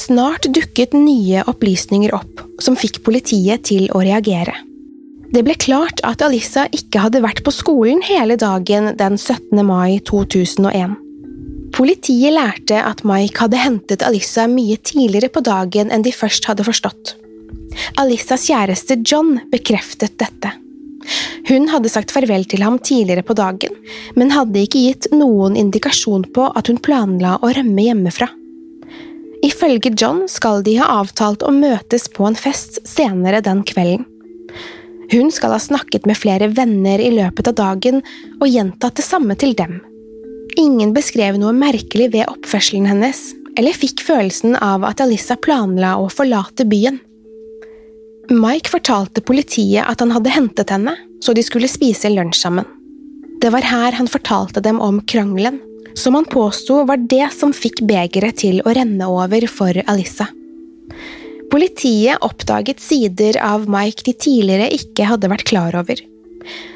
Snart 0.00 0.48
dukket 0.48 0.96
nye 0.96 1.44
opplysninger 1.50 2.14
opp 2.16 2.40
som 2.62 2.78
fikk 2.78 3.02
politiet 3.06 3.66
til 3.68 3.90
å 3.92 4.00
reagere. 4.02 4.56
Det 5.30 5.44
ble 5.46 5.54
klart 5.60 6.00
at 6.02 6.24
Alissa 6.26 6.64
ikke 6.74 7.04
hadde 7.04 7.20
vært 7.22 7.44
på 7.46 7.52
skolen 7.54 8.00
hele 8.02 8.34
dagen 8.40 8.90
den 8.98 9.20
17. 9.20 9.60
mai 9.66 10.00
2001. 10.08 10.96
Politiet 11.74 12.34
lærte 12.34 12.80
at 12.82 13.04
Mike 13.06 13.44
hadde 13.44 13.60
hentet 13.60 14.02
Alissa 14.06 14.46
mye 14.50 14.76
tidligere 14.76 15.30
på 15.32 15.42
dagen 15.46 15.92
enn 15.94 16.04
de 16.06 16.12
først 16.14 16.48
hadde 16.50 16.66
forstått. 16.66 17.14
Alissas 18.00 18.48
kjæreste 18.48 18.98
John 19.06 19.38
bekreftet 19.52 20.18
dette. 20.18 20.52
Hun 21.48 21.68
hadde 21.70 21.90
sagt 21.90 22.12
farvel 22.12 22.44
til 22.50 22.62
ham 22.62 22.76
tidligere 22.82 23.24
på 23.26 23.34
dagen, 23.38 23.74
men 24.18 24.34
hadde 24.34 24.62
ikke 24.66 24.82
gitt 24.82 25.08
noen 25.14 25.56
indikasjon 25.58 26.26
på 26.34 26.50
at 26.58 26.68
hun 26.70 26.80
planla 26.82 27.38
å 27.40 27.52
rømme 27.56 27.86
hjemmefra. 27.86 28.28
Ifølge 29.46 29.94
John 29.96 30.26
skal 30.28 30.64
de 30.66 30.76
ha 30.82 30.90
avtalt 31.00 31.42
å 31.46 31.52
møtes 31.54 32.10
på 32.12 32.26
en 32.28 32.36
fest 32.36 32.82
senere 32.88 33.40
den 33.44 33.62
kvelden. 33.64 34.04
Hun 35.10 35.32
skal 35.34 35.56
ha 35.56 35.58
snakket 35.62 36.04
med 36.06 36.18
flere 36.20 36.50
venner 36.54 37.00
i 37.02 37.10
løpet 37.14 37.48
av 37.50 37.56
dagen 37.58 38.02
og 38.38 38.46
gjentatt 38.46 39.00
det 39.00 39.06
samme 39.06 39.34
til 39.40 39.56
dem. 39.58 39.80
Ingen 40.58 40.94
beskrev 40.96 41.38
noe 41.38 41.52
merkelig 41.54 42.10
ved 42.14 42.26
oppførselen 42.30 42.88
hennes, 42.88 43.20
eller 43.58 43.76
fikk 43.76 44.02
følelsen 44.02 44.56
av 44.56 44.84
at 44.88 45.02
Alissa 45.02 45.36
planla 45.38 45.96
å 46.00 46.08
forlate 46.12 46.66
byen. 46.68 46.98
Mike 48.30 48.70
fortalte 48.70 49.22
politiet 49.26 49.86
at 49.86 50.02
han 50.02 50.12
hadde 50.14 50.32
hentet 50.32 50.70
henne, 50.70 50.94
så 51.22 51.34
de 51.34 51.42
skulle 51.44 51.70
spise 51.70 52.10
lunsj 52.12 52.44
sammen. 52.44 52.66
Det 53.40 53.50
var 53.52 53.64
her 53.66 53.96
han 53.96 54.10
fortalte 54.10 54.62
dem 54.62 54.80
om 54.80 55.00
krangelen, 55.08 55.58
som 55.98 56.14
han 56.14 56.28
påsto 56.28 56.84
var 56.86 57.00
det 57.10 57.30
som 57.34 57.54
fikk 57.56 57.82
begeret 57.88 58.38
til 58.42 58.60
å 58.64 58.74
renne 58.76 59.08
over 59.10 59.46
for 59.50 59.76
Alissa. 59.90 60.28
Politiet 61.50 62.22
oppdaget 62.22 62.78
sider 62.82 63.40
av 63.42 63.66
Mike 63.70 64.06
de 64.06 64.14
tidligere 64.14 64.70
ikke 64.76 65.08
hadde 65.10 65.30
vært 65.32 65.48
klar 65.50 65.74
over. 65.74 65.98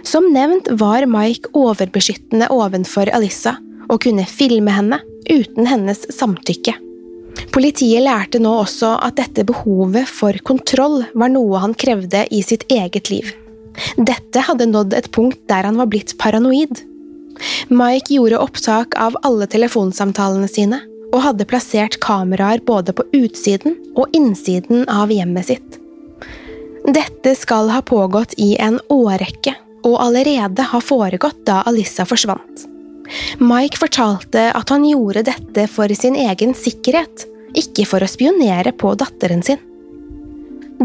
Som 0.03 0.33
nevnt 0.35 0.66
var 0.81 1.07
Mike 1.07 1.53
overbeskyttende 1.57 2.51
ovenfor 2.53 3.12
Alissa 3.14 3.55
og 3.88 4.01
kunne 4.05 4.27
filme 4.29 4.73
henne 4.75 5.01
uten 5.31 5.68
hennes 5.68 6.05
samtykke. 6.14 6.75
Politiet 7.55 8.05
lærte 8.05 8.40
nå 8.42 8.53
også 8.62 8.94
at 9.03 9.16
dette 9.18 9.44
behovet 9.47 10.09
for 10.11 10.37
kontroll 10.47 11.03
var 11.14 11.33
noe 11.33 11.61
han 11.62 11.75
krevde 11.75 12.25
i 12.31 12.42
sitt 12.47 12.66
eget 12.73 13.11
liv. 13.11 13.31
Dette 13.99 14.42
hadde 14.47 14.70
nådd 14.70 14.94
et 14.94 15.11
punkt 15.14 15.40
der 15.51 15.66
han 15.66 15.79
var 15.81 15.90
blitt 15.90 16.14
paranoid. 16.18 16.83
Mike 17.70 18.14
gjorde 18.14 18.38
opptak 18.42 18.94
av 19.01 19.16
alle 19.27 19.49
telefonsamtalene 19.51 20.51
sine 20.51 20.81
og 21.14 21.23
hadde 21.23 21.47
plassert 21.51 21.99
kameraer 22.03 22.62
både 22.66 22.94
på 22.94 23.07
utsiden 23.14 23.77
og 23.94 24.14
innsiden 24.14 24.87
av 24.90 25.12
hjemmet 25.14 25.51
sitt. 25.51 25.81
Dette 26.85 27.33
skal 27.38 27.70
ha 27.73 27.81
pågått 27.83 28.35
i 28.37 28.55
en 28.61 28.77
årrekke, 28.92 29.55
og 29.85 29.94
allerede 30.01 30.66
ha 30.68 30.81
foregått 30.85 31.44
da 31.49 31.62
Alissa 31.68 32.05
forsvant. 32.09 32.66
Mike 33.43 33.79
fortalte 33.81 34.49
at 34.55 34.73
han 34.73 34.85
gjorde 34.88 35.27
dette 35.29 35.67
for 35.71 35.93
sin 35.97 36.17
egen 36.17 36.55
sikkerhet, 36.57 37.27
ikke 37.55 37.87
for 37.87 38.03
å 38.03 38.11
spionere 38.11 38.73
på 38.77 38.95
datteren 38.99 39.43
sin. 39.45 39.61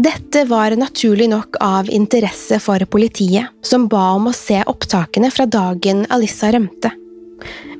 Dette 0.00 0.44
var 0.48 0.76
naturlig 0.78 1.26
nok 1.32 1.58
av 1.60 1.88
interesse 1.90 2.60
for 2.62 2.82
politiet, 2.88 3.50
som 3.62 3.88
ba 3.90 4.12
om 4.16 4.30
å 4.30 4.36
se 4.36 4.60
opptakene 4.70 5.32
fra 5.34 5.48
dagen 5.50 6.04
Alissa 6.08 6.52
rømte. 6.54 6.92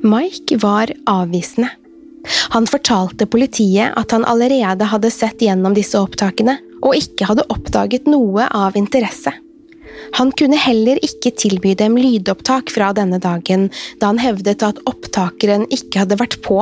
Mike 0.03 0.57
var 0.61 0.91
avvisende. 1.09 1.69
Han 2.53 2.67
fortalte 2.69 3.25
politiet 3.25 3.95
at 3.97 4.11
han 4.13 4.25
allerede 4.29 4.85
hadde 4.91 5.09
sett 5.13 5.41
gjennom 5.41 5.73
disse 5.73 5.97
opptakene 5.97 6.59
og 6.81 6.97
ikke 6.97 7.29
hadde 7.29 7.47
oppdaget 7.53 8.09
noe 8.09 8.45
av 8.45 8.77
interesse. 8.77 9.33
Han 10.17 10.31
kunne 10.37 10.59
heller 10.59 10.99
ikke 11.05 11.31
tilby 11.39 11.73
dem 11.79 11.95
lydopptak 11.99 12.71
fra 12.73 12.91
denne 12.95 13.19
dagen, 13.21 13.69
da 13.99 14.11
han 14.11 14.21
hevdet 14.21 14.63
at 14.65 14.81
opptakeren 14.89 15.67
ikke 15.71 16.03
hadde 16.03 16.19
vært 16.19 16.39
på. 16.45 16.59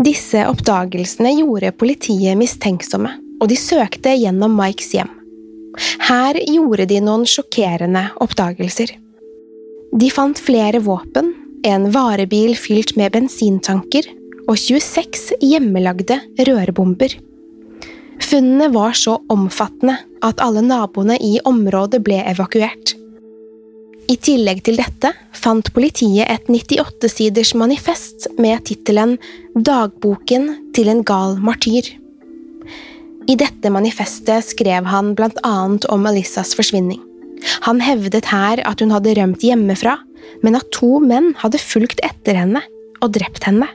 Disse 0.00 0.44
oppdagelsene 0.48 1.34
gjorde 1.40 1.74
politiet 1.76 2.38
mistenksomme, 2.40 3.12
og 3.38 3.50
de 3.50 3.58
søkte 3.58 4.14
gjennom 4.16 4.56
Mikes 4.58 4.94
hjem. 4.96 5.10
Her 6.08 6.38
gjorde 6.48 6.88
de 6.90 7.02
noen 7.04 7.26
sjokkerende 7.28 8.08
oppdagelser. 8.24 8.94
De 9.98 10.08
fant 10.12 10.40
flere 10.40 10.80
våpen, 10.84 11.32
en 11.66 11.88
varebil 11.92 12.54
fylt 12.58 12.94
med 12.98 13.12
bensintanker 13.14 14.08
og 14.48 14.56
26 14.56 15.38
hjemmelagde 15.44 16.18
rørbomber. 16.48 17.14
Funnene 18.22 18.68
var 18.74 18.96
så 18.98 19.18
omfattende 19.30 19.98
at 20.24 20.40
alle 20.42 20.62
naboene 20.64 21.18
i 21.22 21.38
området 21.46 22.00
ble 22.04 22.18
evakuert. 22.26 22.94
I 24.08 24.16
tillegg 24.24 24.62
til 24.64 24.78
dette 24.80 25.10
fant 25.36 25.68
politiet 25.76 26.24
et 26.32 26.48
98-siders 26.48 27.52
manifest 27.60 28.30
med 28.40 28.64
tittelen 28.68 29.18
Dagboken 29.52 30.48
til 30.76 30.88
en 30.88 31.02
gal 31.06 31.36
martyr. 31.44 31.90
I 33.28 33.36
dette 33.36 33.68
manifestet 33.68 34.46
skrev 34.48 34.88
han 34.88 35.12
blant 35.16 35.36
annet 35.44 35.84
om 35.92 36.08
Alissas 36.08 36.54
forsvinning. 36.56 37.02
Han 37.66 37.82
hevdet 37.84 38.30
her 38.32 38.62
at 38.66 38.80
hun 38.80 38.94
hadde 38.94 39.12
rømt 39.18 39.44
hjemmefra, 39.44 39.98
men 40.42 40.56
at 40.56 40.72
to 40.74 40.98
menn 41.04 41.34
hadde 41.42 41.60
fulgt 41.60 42.00
etter 42.06 42.38
henne 42.40 42.64
og 43.04 43.12
drept 43.18 43.44
henne. 43.44 43.68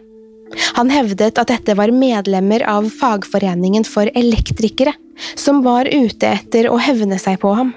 Han 0.78 0.92
hevdet 0.94 1.40
at 1.40 1.52
dette 1.52 1.76
var 1.78 1.94
medlemmer 1.94 2.66
av 2.70 2.90
fagforeningen 2.94 3.86
for 3.88 4.10
elektrikere, 4.16 4.94
som 5.36 5.62
var 5.66 5.90
ute 5.90 6.36
etter 6.40 6.70
å 6.72 6.80
hevne 6.82 7.20
seg 7.22 7.40
på 7.44 7.54
ham. 7.58 7.74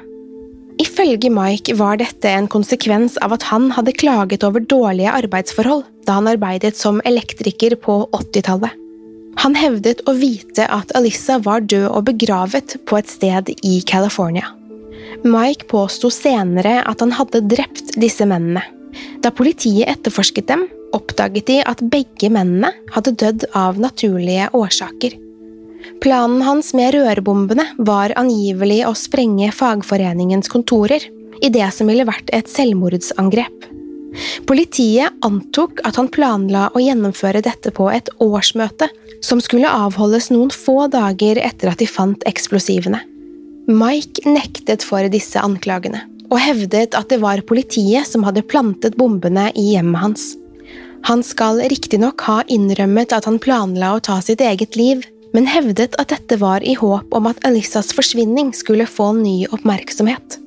Ifølge 0.82 1.30
Mike 1.32 1.74
var 1.78 1.96
dette 1.96 2.28
en 2.28 2.48
konsekvens 2.52 3.16
av 3.24 3.32
at 3.36 3.46
han 3.48 3.70
hadde 3.72 3.96
klaget 3.96 4.44
over 4.44 4.60
dårlige 4.60 5.14
arbeidsforhold 5.22 5.86
da 6.06 6.18
han 6.18 6.28
arbeidet 6.28 6.76
som 6.76 7.00
elektriker 7.08 7.78
på 7.80 8.02
80-tallet. 8.12 8.74
Han 9.40 9.56
hevdet 9.56 10.02
å 10.08 10.14
vite 10.16 10.64
at 10.72 10.92
Alissa 10.96 11.38
var 11.44 11.64
død 11.64 11.88
og 11.90 12.06
begravet 12.08 12.76
på 12.88 13.00
et 13.00 13.08
sted 13.08 13.50
i 13.56 13.80
California. 13.88 14.48
Mike 15.24 15.68
påsto 15.68 16.10
senere 16.12 16.78
at 16.84 17.02
han 17.04 17.12
hadde 17.16 17.44
drept 17.48 17.96
disse 18.00 18.24
mennene. 18.28 18.62
Da 19.24 19.32
politiet 19.34 19.88
etterforsket 19.90 20.48
dem, 20.50 20.66
oppdaget 20.96 21.48
de 21.50 21.60
at 21.66 21.82
begge 21.92 22.30
mennene 22.32 22.72
hadde 22.94 23.14
dødd 23.18 23.46
av 23.58 23.80
naturlige 23.80 24.48
årsaker. 24.56 25.16
Planen 26.02 26.42
hans 26.42 26.72
med 26.76 26.94
rørbombene 26.96 27.68
var 27.78 28.14
angivelig 28.18 28.82
å 28.88 28.94
sprenge 28.98 29.52
fagforeningens 29.54 30.50
kontorer 30.52 31.04
i 31.42 31.50
det 31.52 31.66
som 31.74 31.88
ville 31.90 32.06
vært 32.08 32.30
et 32.34 32.50
selvmordsangrep. 32.50 33.72
Politiet 34.48 35.12
antok 35.26 35.82
at 35.84 35.98
han 36.00 36.08
planla 36.12 36.70
å 36.72 36.80
gjennomføre 36.80 37.42
dette 37.44 37.72
på 37.74 37.90
et 37.92 38.08
årsmøte 38.22 38.88
som 39.24 39.42
skulle 39.44 39.68
avholdes 39.68 40.30
noen 40.32 40.52
få 40.54 40.86
dager 40.92 41.40
etter 41.42 41.72
at 41.72 41.82
de 41.82 41.88
fant 41.90 42.24
eksplosivene. 42.28 43.02
Mike 43.66 44.22
nektet 44.30 44.84
for 44.86 45.04
disse 45.12 45.40
anklagene, 45.42 46.04
og 46.30 46.40
hevdet 46.42 46.96
at 46.98 47.10
det 47.12 47.20
var 47.22 47.42
politiet 47.48 48.08
som 48.08 48.24
hadde 48.26 48.44
plantet 48.46 48.96
bombene 48.98 49.48
i 49.54 49.72
hjemmet 49.74 50.02
hans. 50.02 50.26
Han 51.06 51.22
skal 51.22 51.60
riktignok 51.70 52.24
ha 52.26 52.40
innrømmet 52.50 53.12
at 53.14 53.28
han 53.28 53.38
planla 53.42 53.94
å 53.94 54.02
ta 54.02 54.18
sitt 54.24 54.42
eget 54.42 54.78
liv, 54.78 55.04
men 55.36 55.46
hevdet 55.50 55.94
at 56.00 56.10
dette 56.10 56.38
var 56.40 56.64
i 56.64 56.74
håp 56.78 57.12
om 57.14 57.28
at 57.30 57.42
Alissas 57.46 57.92
forsvinning 57.94 58.52
skulle 58.56 58.88
få 58.90 59.12
ny 59.18 59.44
oppmerksomhet. 59.52 60.40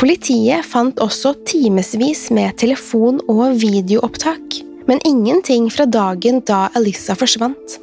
Politiet 0.00 0.64
fant 0.64 1.00
også 1.00 1.34
timevis 1.48 2.30
med 2.32 2.56
telefon- 2.60 3.20
og 3.28 3.60
videoopptak, 3.60 4.60
men 4.88 5.02
ingenting 5.04 5.68
fra 5.72 5.84
dagen 5.86 6.40
da 6.48 6.66
Alissa 6.74 7.16
forsvant. 7.16 7.76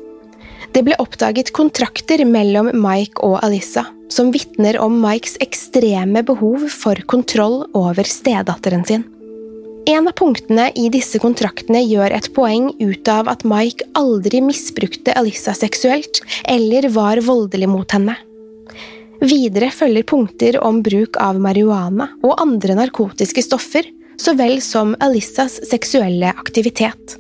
Det 0.74 0.84
ble 0.86 0.98
oppdaget 1.02 1.54
kontrakter 1.56 2.24
mellom 2.28 2.70
Mike 2.76 3.24
og 3.26 3.40
Alissa, 3.46 3.86
som 4.14 4.32
vitner 4.34 4.78
om 4.82 5.00
Mikes 5.02 5.38
ekstreme 5.44 6.24
behov 6.28 6.68
for 6.72 7.00
kontroll 7.10 7.64
over 7.78 8.08
stedatteren 8.08 8.86
sin. 8.88 9.06
En 9.88 10.10
av 10.10 10.18
punktene 10.20 10.66
i 10.76 10.90
disse 10.92 11.20
kontraktene 11.24 11.80
gjør 11.86 12.12
et 12.18 12.26
poeng 12.36 12.74
ut 12.82 13.08
av 13.08 13.30
at 13.32 13.46
Mike 13.48 13.86
aldri 13.96 14.42
misbrukte 14.44 15.16
Alissa 15.16 15.54
seksuelt 15.56 16.20
eller 16.44 16.90
var 16.92 17.22
voldelig 17.24 17.70
mot 17.72 17.96
henne. 17.96 18.18
Videre 19.24 19.72
følger 19.74 20.04
punkter 20.06 20.60
om 20.60 20.82
bruk 20.86 21.18
av 21.24 21.40
marihuana 21.42 22.10
og 22.20 22.36
andre 22.44 22.76
narkotiske 22.78 23.46
stoffer, 23.48 23.88
så 24.20 24.36
vel 24.38 24.60
som 24.66 24.92
Alissas 25.00 25.56
seksuelle 25.70 26.34
aktivitet. 26.36 27.16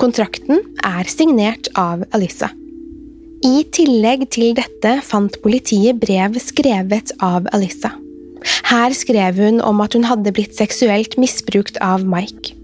Kontrakten 0.00 0.64
er 0.86 1.10
signert 1.10 1.68
av 1.76 2.08
Alissa. 2.16 2.48
I 3.44 3.62
tillegg 3.70 4.24
til 4.34 4.54
dette 4.58 4.96
fant 5.06 5.36
politiet 5.44 6.00
brev 6.02 6.34
skrevet 6.42 7.12
av 7.22 7.46
Alissa. 7.54 7.92
Her 8.66 8.94
skrev 8.94 9.38
hun 9.38 9.60
om 9.62 9.82
at 9.84 9.94
hun 9.94 10.06
hadde 10.08 10.32
blitt 10.34 10.56
seksuelt 10.58 11.14
misbrukt 11.22 11.78
av 11.84 12.02
Mike. 12.02 12.56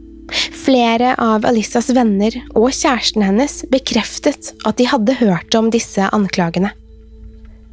Flere 0.64 1.12
av 1.20 1.46
Alissas 1.46 1.92
venner 1.94 2.34
og 2.56 2.72
kjæresten 2.74 3.22
hennes 3.22 3.60
bekreftet 3.70 4.50
at 4.66 4.80
de 4.80 4.88
hadde 4.90 5.18
hørt 5.20 5.54
om 5.54 5.70
disse 5.70 6.08
anklagene. 6.16 6.72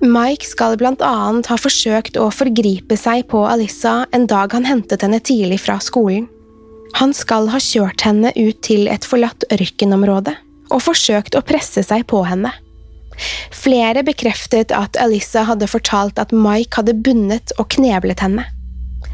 Mike 0.02 0.46
skal 0.46 0.78
blant 0.82 1.02
annet 1.06 1.50
ha 1.50 1.58
forsøkt 1.62 2.18
å 2.22 2.30
forgripe 2.34 2.98
seg 2.98 3.28
på 3.34 3.46
Alissa 3.50 4.04
en 4.14 4.28
dag 4.30 4.54
han 4.54 4.66
hentet 4.70 5.06
henne 5.06 5.22
tidlig 5.22 5.62
fra 5.66 5.80
skolen. 5.82 6.28
Han 7.00 7.14
skal 7.18 7.50
ha 7.54 7.62
kjørt 7.62 8.04
henne 8.06 8.34
ut 8.36 8.62
til 8.66 8.90
et 8.92 9.06
forlatt 9.08 9.46
ørkenområde 9.54 10.36
og 10.72 10.84
forsøkt 10.86 11.38
å 11.38 11.46
presse 11.46 11.82
seg 11.86 12.06
på 12.10 12.22
henne. 12.28 12.52
Flere 13.56 14.04
bekreftet 14.08 14.74
at 14.76 14.98
Alissa 15.02 15.46
hadde 15.50 15.70
fortalt 15.70 16.20
at 16.22 16.34
Mike 16.34 16.80
hadde 16.80 16.98
bundet 17.06 17.54
og 17.60 17.70
kneblet 17.76 18.24
henne. 18.24 18.48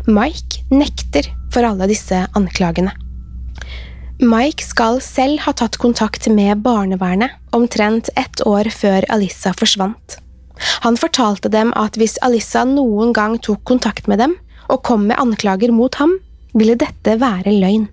Mike 0.08 0.64
nekter 0.72 1.28
for 1.52 1.68
alle 1.68 1.90
disse 1.92 2.24
anklagene. 2.38 2.94
Mike 4.18 4.66
skal 4.66 5.02
selv 5.04 5.44
ha 5.46 5.52
tatt 5.54 5.78
kontakt 5.78 6.26
med 6.34 6.64
barnevernet 6.66 7.36
omtrent 7.54 8.10
ett 8.18 8.42
år 8.48 8.72
før 8.74 9.06
Alissa 9.14 9.52
forsvant. 9.54 10.18
Han 10.82 10.98
fortalte 10.98 11.52
dem 11.54 11.70
at 11.78 12.00
hvis 12.02 12.18
Alissa 12.26 12.64
noen 12.66 13.14
gang 13.14 13.38
tok 13.46 13.62
kontakt 13.70 14.08
med 14.10 14.24
dem 14.24 14.34
og 14.72 14.82
kom 14.88 15.06
med 15.12 15.20
anklager 15.22 15.72
mot 15.72 15.94
ham, 16.02 16.18
ville 16.58 16.76
dette 16.80 17.20
være 17.22 17.54
løgn. 17.54 17.86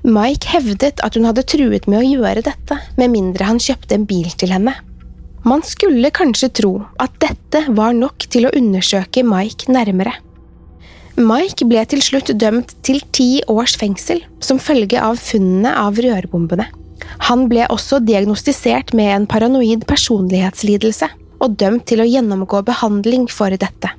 Mike 0.00 0.48
hevdet 0.48 1.02
at 1.04 1.16
hun 1.18 1.26
hadde 1.28 1.44
truet 1.44 1.84
med 1.90 2.00
å 2.00 2.06
gjøre 2.06 2.46
dette 2.46 2.78
med 2.96 3.12
mindre 3.12 3.44
han 3.44 3.60
kjøpte 3.60 3.98
en 3.98 4.06
bil 4.08 4.30
til 4.40 4.54
henne. 4.54 4.72
Man 5.44 5.62
skulle 5.64 6.10
kanskje 6.12 6.50
tro 6.60 6.72
at 7.00 7.14
dette 7.22 7.62
var 7.72 7.94
nok 7.96 8.26
til 8.28 8.48
å 8.48 8.52
undersøke 8.56 9.22
Mike 9.24 9.72
nærmere. 9.72 10.12
Mike 11.20 11.66
ble 11.68 11.84
til 11.88 12.02
slutt 12.04 12.32
dømt 12.40 12.74
til 12.86 13.00
ti 13.16 13.40
års 13.48 13.74
fengsel 13.80 14.20
som 14.44 14.60
følge 14.60 15.00
av 15.00 15.16
funnene 15.20 15.72
av 15.80 15.98
rørbombene. 16.00 16.68
Han 17.30 17.46
ble 17.50 17.64
også 17.72 18.02
diagnostisert 18.04 18.92
med 18.96 19.10
en 19.14 19.26
paranoid 19.28 19.86
personlighetslidelse 19.88 21.08
og 21.40 21.56
dømt 21.60 21.86
til 21.88 22.04
å 22.04 22.08
gjennomgå 22.08 22.60
behandling 22.68 23.26
for 23.32 23.52
dette. 23.56 23.94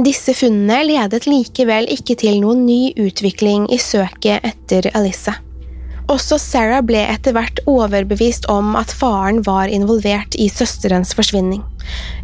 Disse 0.00 0.32
funnene 0.32 0.80
ledet 0.88 1.26
likevel 1.28 1.90
ikke 1.92 2.16
til 2.20 2.40
noen 2.40 2.64
ny 2.64 2.94
utvikling 2.96 3.68
i 3.68 3.76
søket 3.80 4.40
etter 4.48 4.88
Alissa. 4.96 5.36
Også 6.10 6.40
Sarah 6.42 6.80
ble 6.82 7.04
etter 7.06 7.36
hvert 7.36 7.60
overbevist 7.70 8.48
om 8.50 8.74
at 8.78 8.90
faren 8.90 9.44
var 9.46 9.70
involvert 9.70 10.34
i 10.34 10.48
søsterens 10.50 11.14
forsvinning. 11.14 11.62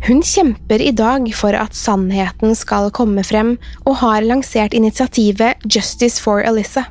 Hun 0.08 0.24
kjemper 0.26 0.82
i 0.82 0.90
dag 0.96 1.28
for 1.38 1.54
at 1.54 1.76
sannheten 1.78 2.56
skal 2.58 2.90
komme 2.90 3.22
frem, 3.26 3.54
og 3.86 4.00
har 4.02 4.26
lansert 4.26 4.74
initiativet 4.74 5.62
Justice 5.70 6.22
for 6.22 6.42
Alyssa. 6.42 6.88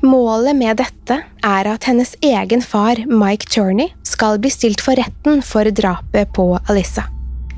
Målet 0.00 0.56
med 0.56 0.80
dette 0.80 1.20
er 1.44 1.68
at 1.68 1.84
hennes 1.84 2.14
egen 2.24 2.64
far, 2.64 3.04
Mike 3.04 3.52
Turney, 3.52 3.92
skal 4.00 4.40
bli 4.40 4.52
stilt 4.52 4.80
for 4.80 4.96
retten 4.96 5.44
for 5.44 5.68
drapet 5.68 6.32
på 6.32 6.54
Alyssa. 6.64 7.04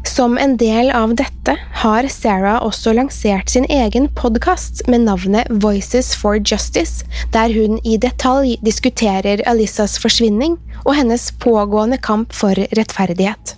Som 0.05 0.39
en 0.39 0.57
del 0.57 0.91
av 0.91 1.15
dette 1.15 1.55
har 1.83 2.07
Sarah 2.11 2.63
også 2.67 2.93
lansert 2.97 3.51
sin 3.51 3.65
egen 3.71 4.09
podkast 4.19 4.83
med 4.91 5.05
navnet 5.07 5.47
Voices 5.63 6.11
for 6.19 6.41
Justice, 6.43 7.07
der 7.33 7.55
hun 7.55 7.79
i 7.87 7.97
detalj 8.03 8.57
diskuterer 8.67 9.45
Alissas 9.47 9.99
forsvinning 10.03 10.59
og 10.85 10.97
hennes 10.99 11.31
pågående 11.43 12.01
kamp 12.03 12.35
for 12.35 12.59
rettferdighet. 12.75 13.55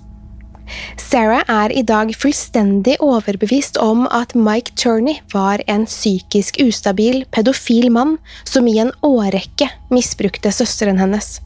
Sarah 1.00 1.44
er 1.48 1.72
i 1.72 1.84
dag 1.86 2.12
fullstendig 2.16 2.96
overbevist 3.04 3.80
om 3.80 4.04
at 4.12 4.36
Mike 4.36 4.76
Turney 4.80 5.20
var 5.32 5.64
en 5.68 5.88
psykisk 5.88 6.60
ustabil, 6.64 7.24
pedofil 7.32 7.90
mann 7.92 8.18
som 8.44 8.68
i 8.68 8.78
en 8.84 8.92
årrekke 9.04 9.70
misbrukte 9.92 10.52
søsteren 10.52 11.00
hennes. 11.00 11.38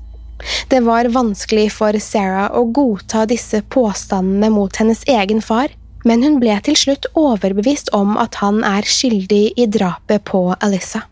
Det 0.69 0.81
var 0.87 1.11
vanskelig 1.13 1.71
for 1.75 1.97
Sarah 2.03 2.53
å 2.55 2.65
godta 2.75 3.25
disse 3.29 3.63
påstandene 3.75 4.51
mot 4.55 4.77
hennes 4.77 5.03
egen 5.11 5.43
far, 5.43 5.73
men 6.07 6.23
hun 6.23 6.39
ble 6.41 6.55
til 6.65 6.77
slutt 6.79 7.09
overbevist 7.19 7.91
om 7.97 8.17
at 8.21 8.39
han 8.43 8.63
er 8.67 8.87
skyldig 8.87 9.45
i 9.59 9.67
drapet 9.67 10.25
på 10.29 10.43
Alyssa. 10.61 11.05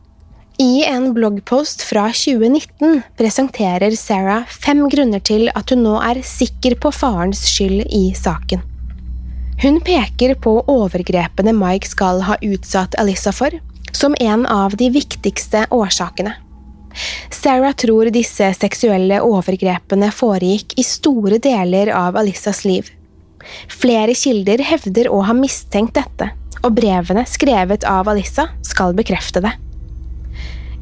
I 0.63 0.87
en 0.89 1.11
bloggpost 1.13 1.83
fra 1.85 2.07
2019 2.17 3.03
presenterer 3.19 3.93
Sarah 3.99 4.47
fem 4.49 4.87
grunner 4.89 5.21
til 5.21 5.51
at 5.53 5.69
hun 5.73 5.83
nå 5.85 5.99
er 6.01 6.23
sikker 6.25 6.79
på 6.81 6.95
farens 6.97 7.43
skyld 7.51 7.83
i 7.93 8.07
saken. 8.17 8.63
Hun 9.61 9.83
peker 9.85 10.33
på 10.41 10.59
overgrepene 10.69 11.53
Mike 11.57 11.89
skal 11.89 12.23
ha 12.25 12.39
utsatt 12.45 12.97
Alyssa 13.01 13.35
for, 13.37 13.53
som 13.93 14.17
en 14.21 14.47
av 14.49 14.77
de 14.81 14.89
viktigste 14.93 15.67
årsakene. 15.73 16.35
Sarah 17.31 17.75
tror 17.77 18.11
disse 18.15 18.49
seksuelle 18.57 19.21
overgrepene 19.25 20.09
foregikk 20.15 20.77
i 20.81 20.85
store 20.87 21.41
deler 21.43 21.93
av 21.95 22.17
Alissas 22.17 22.65
liv. 22.65 22.89
Flere 23.71 24.15
kilder 24.17 24.63
hevder 24.65 25.11
å 25.13 25.21
ha 25.29 25.37
mistenkt 25.37 25.95
dette, 25.99 26.33
og 26.65 26.75
brevene 26.79 27.27
skrevet 27.29 27.87
av 27.87 28.09
Alissa 28.11 28.49
skal 28.67 28.97
bekrefte 28.97 29.45
det. 29.45 29.53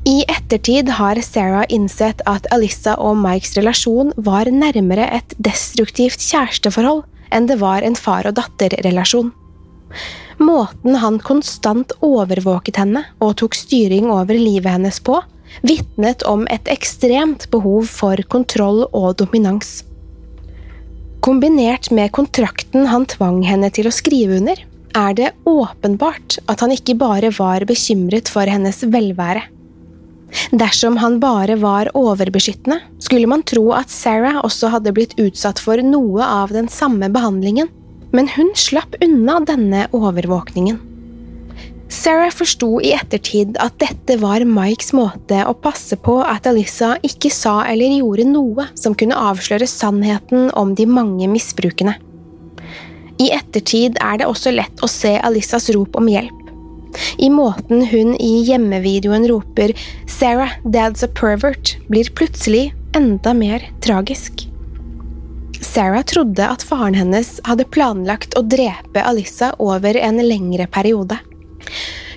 I 0.04 0.20
ettertid 0.28 0.90
har 0.98 1.16
Sarah 1.24 1.64
innsett 1.72 2.20
at 2.28 2.46
Alissa 2.52 2.92
og 3.00 3.16
Mikes 3.22 3.56
relasjon 3.56 4.12
var 4.16 4.50
nærmere 4.52 5.06
et 5.16 5.32
destruktivt 5.40 6.20
kjæresteforhold 6.20 7.06
enn 7.32 7.48
det 7.48 7.56
var 7.62 7.82
en 7.82 7.96
far 7.96 8.28
og 8.28 8.36
datter-relasjon. 8.36 9.32
Måten 10.44 10.98
han 11.00 11.16
konstant 11.24 11.94
overvåket 12.04 12.82
henne 12.82 13.04
og 13.24 13.38
tok 13.40 13.56
styring 13.56 14.10
over 14.12 14.36
livet 14.36 14.76
hennes 14.76 15.00
på, 15.00 15.22
vitnet 15.62 16.22
om 16.28 16.46
et 16.50 16.68
ekstremt 16.72 17.48
behov 17.52 17.88
for 17.90 18.20
kontroll 18.32 18.84
og 18.90 19.16
dominans. 19.20 19.82
Kombinert 21.24 21.90
med 21.94 22.12
kontrakten 22.12 22.88
han 22.90 23.06
tvang 23.08 23.42
henne 23.48 23.70
til 23.72 23.88
å 23.88 23.94
skrive 23.94 24.40
under, 24.42 24.58
er 24.94 25.14
det 25.18 25.32
åpenbart 25.48 26.38
at 26.52 26.62
han 26.62 26.74
ikke 26.74 26.96
bare 27.00 27.32
var 27.34 27.64
bekymret 27.66 28.28
for 28.30 28.46
hennes 28.50 28.82
velvære. 28.84 29.46
Dersom 30.50 30.98
han 30.98 31.20
bare 31.22 31.56
var 31.62 31.90
overbeskyttende, 31.94 32.80
skulle 32.98 33.30
man 33.30 33.44
tro 33.46 33.68
at 33.76 33.92
Sarah 33.92 34.40
også 34.42 34.72
hadde 34.74 34.92
blitt 34.94 35.14
utsatt 35.20 35.62
for 35.62 35.80
noe 35.82 36.26
av 36.26 36.54
den 36.54 36.68
samme 36.68 37.10
behandlingen, 37.14 37.70
men 38.14 38.30
hun 38.34 38.50
slapp 38.58 38.98
unna 39.02 39.40
denne 39.46 39.86
overvåkningen. 39.94 40.93
Sarah 41.94 42.30
forsto 42.34 42.80
i 42.82 42.90
ettertid 42.92 43.54
at 43.62 43.76
dette 43.78 44.16
var 44.18 44.42
Mikes 44.48 44.90
måte 44.96 45.38
å 45.46 45.52
passe 45.54 45.94
på 46.02 46.16
at 46.26 46.46
Alissa 46.50 46.96
ikke 47.06 47.30
sa 47.30 47.60
eller 47.70 47.92
gjorde 48.00 48.24
noe 48.26 48.64
som 48.74 48.96
kunne 48.98 49.18
avsløre 49.30 49.68
sannheten 49.70 50.48
om 50.58 50.72
de 50.74 50.88
mange 50.90 51.28
misbrukene. 51.30 51.94
I 53.22 53.28
ettertid 53.36 54.00
er 54.02 54.18
det 54.18 54.26
også 54.26 54.50
lett 54.56 54.82
å 54.82 54.90
se 54.90 55.12
Alissas 55.22 55.70
rop 55.76 55.94
om 56.00 56.10
hjelp. 56.10 56.40
I 57.22 57.28
måten 57.30 57.84
hun 57.86 58.16
i 58.18 58.32
hjemmevideoen 58.48 59.28
roper 59.30 59.74
'Sarah, 60.10 60.56
dad's 60.64 61.06
a 61.06 61.10
pervert', 61.20 61.76
blir 61.86 62.10
plutselig 62.10 62.72
enda 62.94 63.34
mer 63.34 63.68
tragisk. 63.86 64.48
Sarah 65.60 66.02
trodde 66.02 66.42
at 66.42 66.62
faren 66.62 66.98
hennes 66.98 67.38
hadde 67.46 67.70
planlagt 67.70 68.34
å 68.34 68.42
drepe 68.42 69.02
Alissa 69.02 69.52
over 69.58 69.94
en 69.94 70.18
lengre 70.22 70.66
periode. 70.66 71.18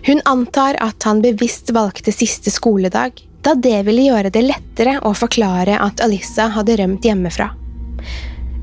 Hun 0.07 0.21
antar 0.25 0.77
at 0.83 1.03
han 1.03 1.21
bevisst 1.23 1.73
valgte 1.75 2.13
siste 2.15 2.53
skoledag, 2.53 3.19
da 3.43 3.53
det 3.55 3.81
ville 3.87 4.07
gjøre 4.09 4.31
det 4.33 4.43
lettere 4.45 4.97
å 5.05 5.13
forklare 5.15 5.77
at 5.83 6.01
Alissa 6.03 6.49
hadde 6.55 6.77
rømt 6.79 7.05
hjemmefra. 7.07 7.51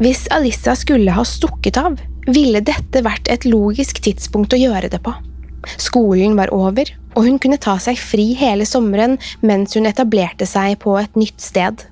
Hvis 0.00 0.24
Alissa 0.34 0.74
skulle 0.76 1.14
ha 1.14 1.24
stukket 1.28 1.78
av, 1.80 2.00
ville 2.26 2.60
dette 2.64 3.02
vært 3.04 3.28
et 3.32 3.46
logisk 3.46 4.00
tidspunkt 4.04 4.56
å 4.56 4.60
gjøre 4.60 4.90
det 4.92 5.00
på. 5.04 5.12
Skolen 5.80 6.36
var 6.36 6.52
over, 6.52 6.88
og 7.14 7.26
hun 7.28 7.38
kunne 7.40 7.60
ta 7.62 7.76
seg 7.80 8.00
fri 8.00 8.32
hele 8.36 8.66
sommeren 8.68 9.16
mens 9.40 9.76
hun 9.78 9.88
etablerte 9.88 10.48
seg 10.48 10.78
på 10.82 10.96
et 11.00 11.16
nytt 11.16 11.40
sted. 11.40 11.86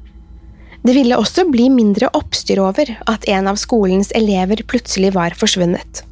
Det 0.83 0.97
ville 0.97 1.19
også 1.19 1.47
bli 1.51 1.69
mindre 1.71 2.11
oppstyr 2.19 2.59
over 2.63 2.89
at 3.09 3.29
en 3.31 3.49
av 3.53 3.61
skolens 3.61 4.11
elever 4.19 4.65
plutselig 4.67 5.13
var 5.15 5.37
forsvunnet. 5.39 6.03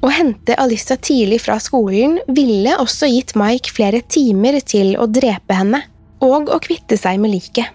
Å 0.00 0.08
hente 0.08 0.56
Alissa 0.56 0.96
tidlig 0.96 1.42
fra 1.44 1.58
skolen 1.60 2.16
ville 2.32 2.72
også 2.80 3.08
gitt 3.10 3.34
Mike 3.36 3.72
flere 3.76 4.00
timer 4.00 4.56
til 4.64 4.94
å 4.96 5.04
drepe 5.10 5.56
henne 5.56 5.82
og 6.24 6.48
å 6.52 6.56
kvitte 6.62 6.96
seg 7.00 7.20
med 7.20 7.34
liket. 7.34 7.68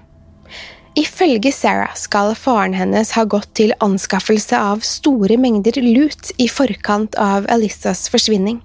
Ifølge 0.95 1.51
Sarah 1.51 1.93
skal 1.99 2.31
faren 2.39 2.73
hennes 2.77 3.11
ha 3.17 3.25
gått 3.27 3.51
til 3.59 3.75
anskaffelse 3.83 4.57
av 4.57 4.81
store 4.87 5.37
mengder 5.37 5.77
lut 5.83 6.31
i 6.41 6.47
forkant 6.49 7.17
av 7.19 7.49
Alissas 7.51 8.07
forsvinning. 8.09 8.61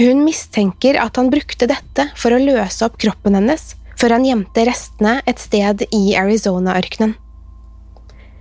Hun 0.00 0.22
mistenker 0.24 0.96
at 1.02 1.18
han 1.20 1.28
brukte 1.32 1.68
dette 1.68 2.06
for 2.16 2.32
å 2.32 2.40
løse 2.40 2.86
opp 2.86 2.96
kroppen 3.02 3.36
hennes, 3.36 3.74
før 4.00 4.16
han 4.16 4.24
gjemte 4.24 4.64
restene 4.64 5.18
et 5.28 5.42
sted 5.42 5.84
i 5.90 6.14
Arizona-ørkenen. 6.16 7.18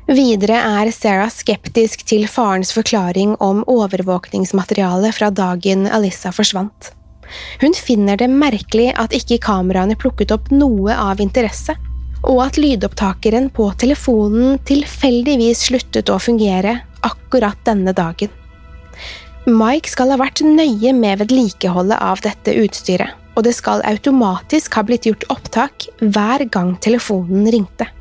Videre 0.09 0.57
er 0.57 0.89
Sarah 0.89 1.29
skeptisk 1.29 2.01
til 2.09 2.23
farens 2.25 2.71
forklaring 2.73 3.35
om 3.45 3.59
overvåkningsmateriale 3.69 5.11
fra 5.13 5.27
dagen 5.29 5.83
Alissa 5.85 6.31
forsvant. 6.33 6.87
Hun 7.61 7.75
finner 7.77 8.17
det 8.17 8.25
merkelig 8.33 8.87
at 8.97 9.13
ikke 9.13 9.37
kameraene 9.43 9.93
plukket 10.01 10.33
opp 10.33 10.49
noe 10.49 10.95
av 10.97 11.21
interesse, 11.21 11.75
og 12.23 12.41
at 12.47 12.57
lydopptakeren 12.57 13.51
på 13.53 13.67
telefonen 13.77 14.57
tilfeldigvis 14.65 15.67
sluttet 15.69 16.09
å 16.09 16.17
fungere 16.17 16.79
akkurat 17.05 17.61
denne 17.69 17.93
dagen. 17.93 18.33
Mike 19.45 19.93
skal 19.93 20.15
ha 20.15 20.17
vært 20.23 20.41
nøye 20.41 20.95
med 20.97 21.21
vedlikeholdet 21.21 22.01
av 22.01 22.25
dette 22.25 22.57
utstyret, 22.65 23.13
og 23.37 23.45
det 23.45 23.53
skal 23.61 23.85
automatisk 23.85 24.73
ha 24.73 24.87
blitt 24.89 25.05
gjort 25.05 25.29
opptak 25.37 25.85
hver 26.01 26.49
gang 26.49 26.73
telefonen 26.81 27.45
ringte. 27.53 27.91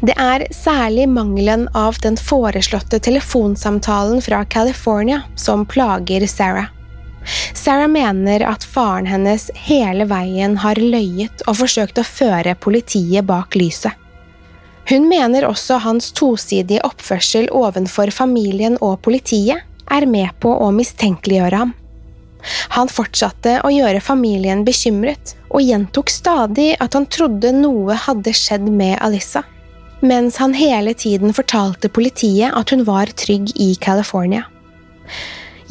Det 0.00 0.14
er 0.18 0.46
særlig 0.54 1.08
mangelen 1.08 1.68
av 1.76 1.96
den 2.02 2.16
foreslåtte 2.20 2.98
telefonsamtalen 2.98 4.22
fra 4.22 4.44
California 4.44 5.22
som 5.36 5.66
plager 5.66 6.26
Sarah. 6.26 6.70
Sarah 7.54 7.88
mener 7.88 8.42
at 8.42 8.64
faren 8.64 9.06
hennes 9.06 9.50
hele 9.54 10.04
veien 10.10 10.56
har 10.64 10.80
løyet 10.80 11.44
og 11.46 11.60
forsøkt 11.62 12.00
å 12.02 12.06
føre 12.06 12.56
politiet 12.58 13.24
bak 13.28 13.54
lyset. 13.54 13.92
Hun 14.90 15.06
mener 15.08 15.46
også 15.46 15.78
hans 15.84 16.10
tosidige 16.18 16.82
oppførsel 16.82 17.46
overfor 17.54 18.10
familien 18.10 18.74
og 18.80 18.98
politiet 19.06 19.62
er 19.92 20.06
med 20.10 20.34
på 20.42 20.50
å 20.50 20.72
mistenkeliggjøre 20.74 21.62
ham. 21.62 21.76
Han 22.76 22.90
fortsatte 22.90 23.60
å 23.62 23.70
gjøre 23.72 24.02
familien 24.02 24.64
bekymret, 24.66 25.36
og 25.52 25.62
gjentok 25.62 26.10
stadig 26.10 26.72
at 26.80 26.94
han 26.98 27.06
trodde 27.06 27.54
noe 27.54 27.96
hadde 28.06 28.34
skjedd 28.36 28.68
med 28.68 28.98
Alissa 29.00 29.44
mens 30.02 30.36
han 30.42 30.54
hele 30.58 30.94
tiden 30.98 31.30
fortalte 31.34 31.88
politiet 31.88 32.50
at 32.58 32.74
hun 32.74 32.82
var 32.88 33.12
trygg 33.18 33.52
i 33.54 33.72
California. 33.78 34.44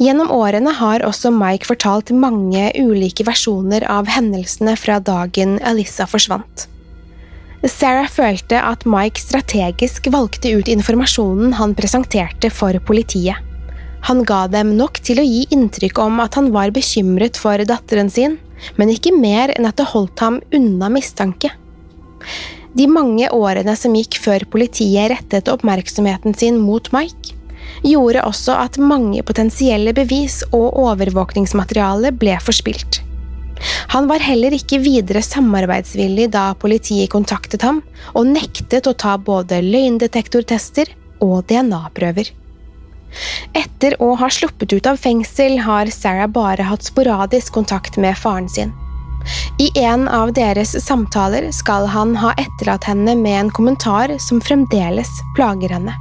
Gjennom 0.00 0.32
årene 0.34 0.72
har 0.78 1.04
også 1.06 1.30
Mike 1.36 1.68
fortalt 1.68 2.10
mange 2.16 2.70
ulike 2.80 3.26
versjoner 3.28 3.84
av 3.92 4.08
hendelsene 4.10 4.74
fra 4.80 4.98
dagen 5.04 5.58
Alissa 5.68 6.08
forsvant. 6.08 6.66
Sarah 7.62 8.08
følte 8.10 8.58
at 8.58 8.88
Mike 8.88 9.20
strategisk 9.22 10.08
valgte 10.10 10.50
ut 10.56 10.70
informasjonen 10.72 11.54
han 11.60 11.76
presenterte 11.78 12.50
for 12.50 12.74
politiet. 12.88 13.51
Han 14.08 14.24
ga 14.26 14.46
dem 14.50 14.74
nok 14.78 14.98
til 15.04 15.20
å 15.22 15.26
gi 15.26 15.44
inntrykk 15.54 16.00
om 16.02 16.22
at 16.24 16.38
han 16.38 16.50
var 16.54 16.72
bekymret 16.74 17.38
for 17.38 17.62
datteren 17.68 18.10
sin, 18.10 18.38
men 18.78 18.90
ikke 18.90 19.14
mer 19.14 19.52
enn 19.54 19.68
at 19.68 19.78
det 19.78 19.90
holdt 19.92 20.22
ham 20.22 20.40
unna 20.54 20.90
mistanke. 20.92 21.52
De 22.72 22.88
mange 22.88 23.28
årene 23.34 23.74
som 23.76 23.94
gikk 23.94 24.16
før 24.22 24.46
politiet 24.50 25.10
rettet 25.12 25.50
oppmerksomheten 25.52 26.34
sin 26.38 26.58
mot 26.62 26.88
Mike, 26.94 27.36
gjorde 27.84 28.24
også 28.26 28.56
at 28.58 28.78
mange 28.80 29.22
potensielle 29.26 29.94
bevis 29.96 30.40
og 30.50 30.72
overvåkningsmateriale 30.82 32.14
ble 32.16 32.36
forspilt. 32.42 33.02
Han 33.94 34.08
var 34.10 34.24
heller 34.24 34.54
ikke 34.56 34.80
videre 34.82 35.22
samarbeidsvillig 35.22 36.30
da 36.34 36.50
politiet 36.58 37.12
kontaktet 37.12 37.62
ham, 37.66 37.82
og 38.16 38.30
nektet 38.32 38.88
å 38.88 38.96
ta 38.98 39.14
både 39.20 39.60
løgndetektortester 39.62 40.90
og 41.22 41.44
DNA-prøver. 41.50 42.32
Etter 43.58 43.96
å 44.02 44.14
ha 44.20 44.30
sluppet 44.30 44.72
ut 44.72 44.86
av 44.86 45.00
fengsel 45.00 45.58
har 45.64 45.90
Sarah 45.92 46.30
bare 46.30 46.66
hatt 46.68 46.86
sporadisk 46.86 47.52
kontakt 47.58 47.98
med 48.00 48.18
faren 48.18 48.48
sin. 48.48 48.72
I 49.58 49.70
en 49.78 50.08
av 50.08 50.32
deres 50.34 50.72
samtaler 50.84 51.50
skal 51.54 51.86
han 51.86 52.16
ha 52.18 52.32
etterlatt 52.40 52.88
henne 52.88 53.14
med 53.18 53.38
en 53.40 53.52
kommentar 53.54 54.16
som 54.18 54.40
fremdeles 54.42 55.10
plager 55.36 55.76
henne. 55.76 55.94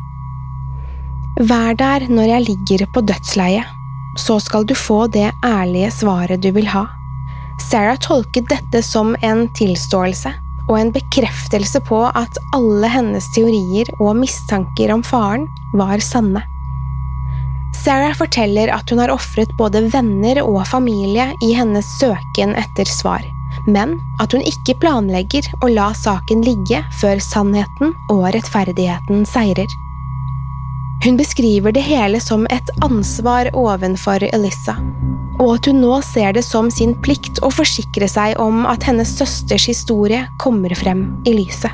Vær 1.40 1.78
der 1.78 2.08
når 2.10 2.34
jeg 2.36 2.48
ligger 2.50 2.88
på 2.94 3.04
dødsleiet, 3.08 3.78
så 4.20 4.40
skal 4.44 4.66
du 4.68 4.74
få 4.76 5.06
det 5.08 5.30
ærlige 5.46 5.92
svaret 5.96 6.42
du 6.44 6.50
vil 6.52 6.68
ha. 6.74 6.88
Sarah 7.70 8.00
tolket 8.02 8.50
dette 8.50 8.82
som 8.84 9.14
en 9.22 9.46
tilståelse 9.56 10.34
og 10.68 10.78
en 10.80 10.92
bekreftelse 10.94 11.82
på 11.88 12.02
at 12.08 12.40
alle 12.56 12.90
hennes 12.92 13.28
teorier 13.36 13.90
og 14.00 14.18
mistanker 14.22 14.94
om 14.96 15.04
faren 15.06 15.48
var 15.78 16.04
sanne. 16.04 16.44
Sarah 17.76 18.14
forteller 18.14 18.68
at 18.74 18.90
hun 18.90 19.00
har 19.00 19.12
ofret 19.14 19.52
både 19.58 19.82
venner 19.94 20.42
og 20.44 20.64
familie 20.70 21.32
i 21.44 21.54
hennes 21.56 21.88
søken 22.00 22.56
etter 22.60 22.90
svar, 22.90 23.24
men 23.68 23.98
at 24.22 24.36
hun 24.36 24.44
ikke 24.46 24.78
planlegger 24.84 25.48
å 25.64 25.72
la 25.72 25.92
saken 25.98 26.44
ligge 26.46 26.84
før 27.02 27.22
sannheten 27.24 27.96
og 28.12 28.28
rettferdigheten 28.36 29.26
seirer. 29.30 29.72
Hun 31.02 31.18
beskriver 31.18 31.74
det 31.74 31.82
hele 31.82 32.20
som 32.22 32.46
et 32.54 32.70
ansvar 32.86 33.50
ovenfor 33.58 34.22
Elissa, 34.30 34.76
og 35.40 35.56
at 35.56 35.72
hun 35.72 35.82
nå 35.82 35.96
ser 36.06 36.36
det 36.38 36.44
som 36.46 36.70
sin 36.70 36.94
plikt 37.02 37.42
å 37.42 37.50
forsikre 37.50 38.10
seg 38.12 38.38
om 38.42 38.68
at 38.70 38.86
hennes 38.86 39.16
søsters 39.18 39.66
historie 39.72 40.28
kommer 40.38 40.76
frem 40.78 41.08
i 41.26 41.34
lyset. 41.40 41.74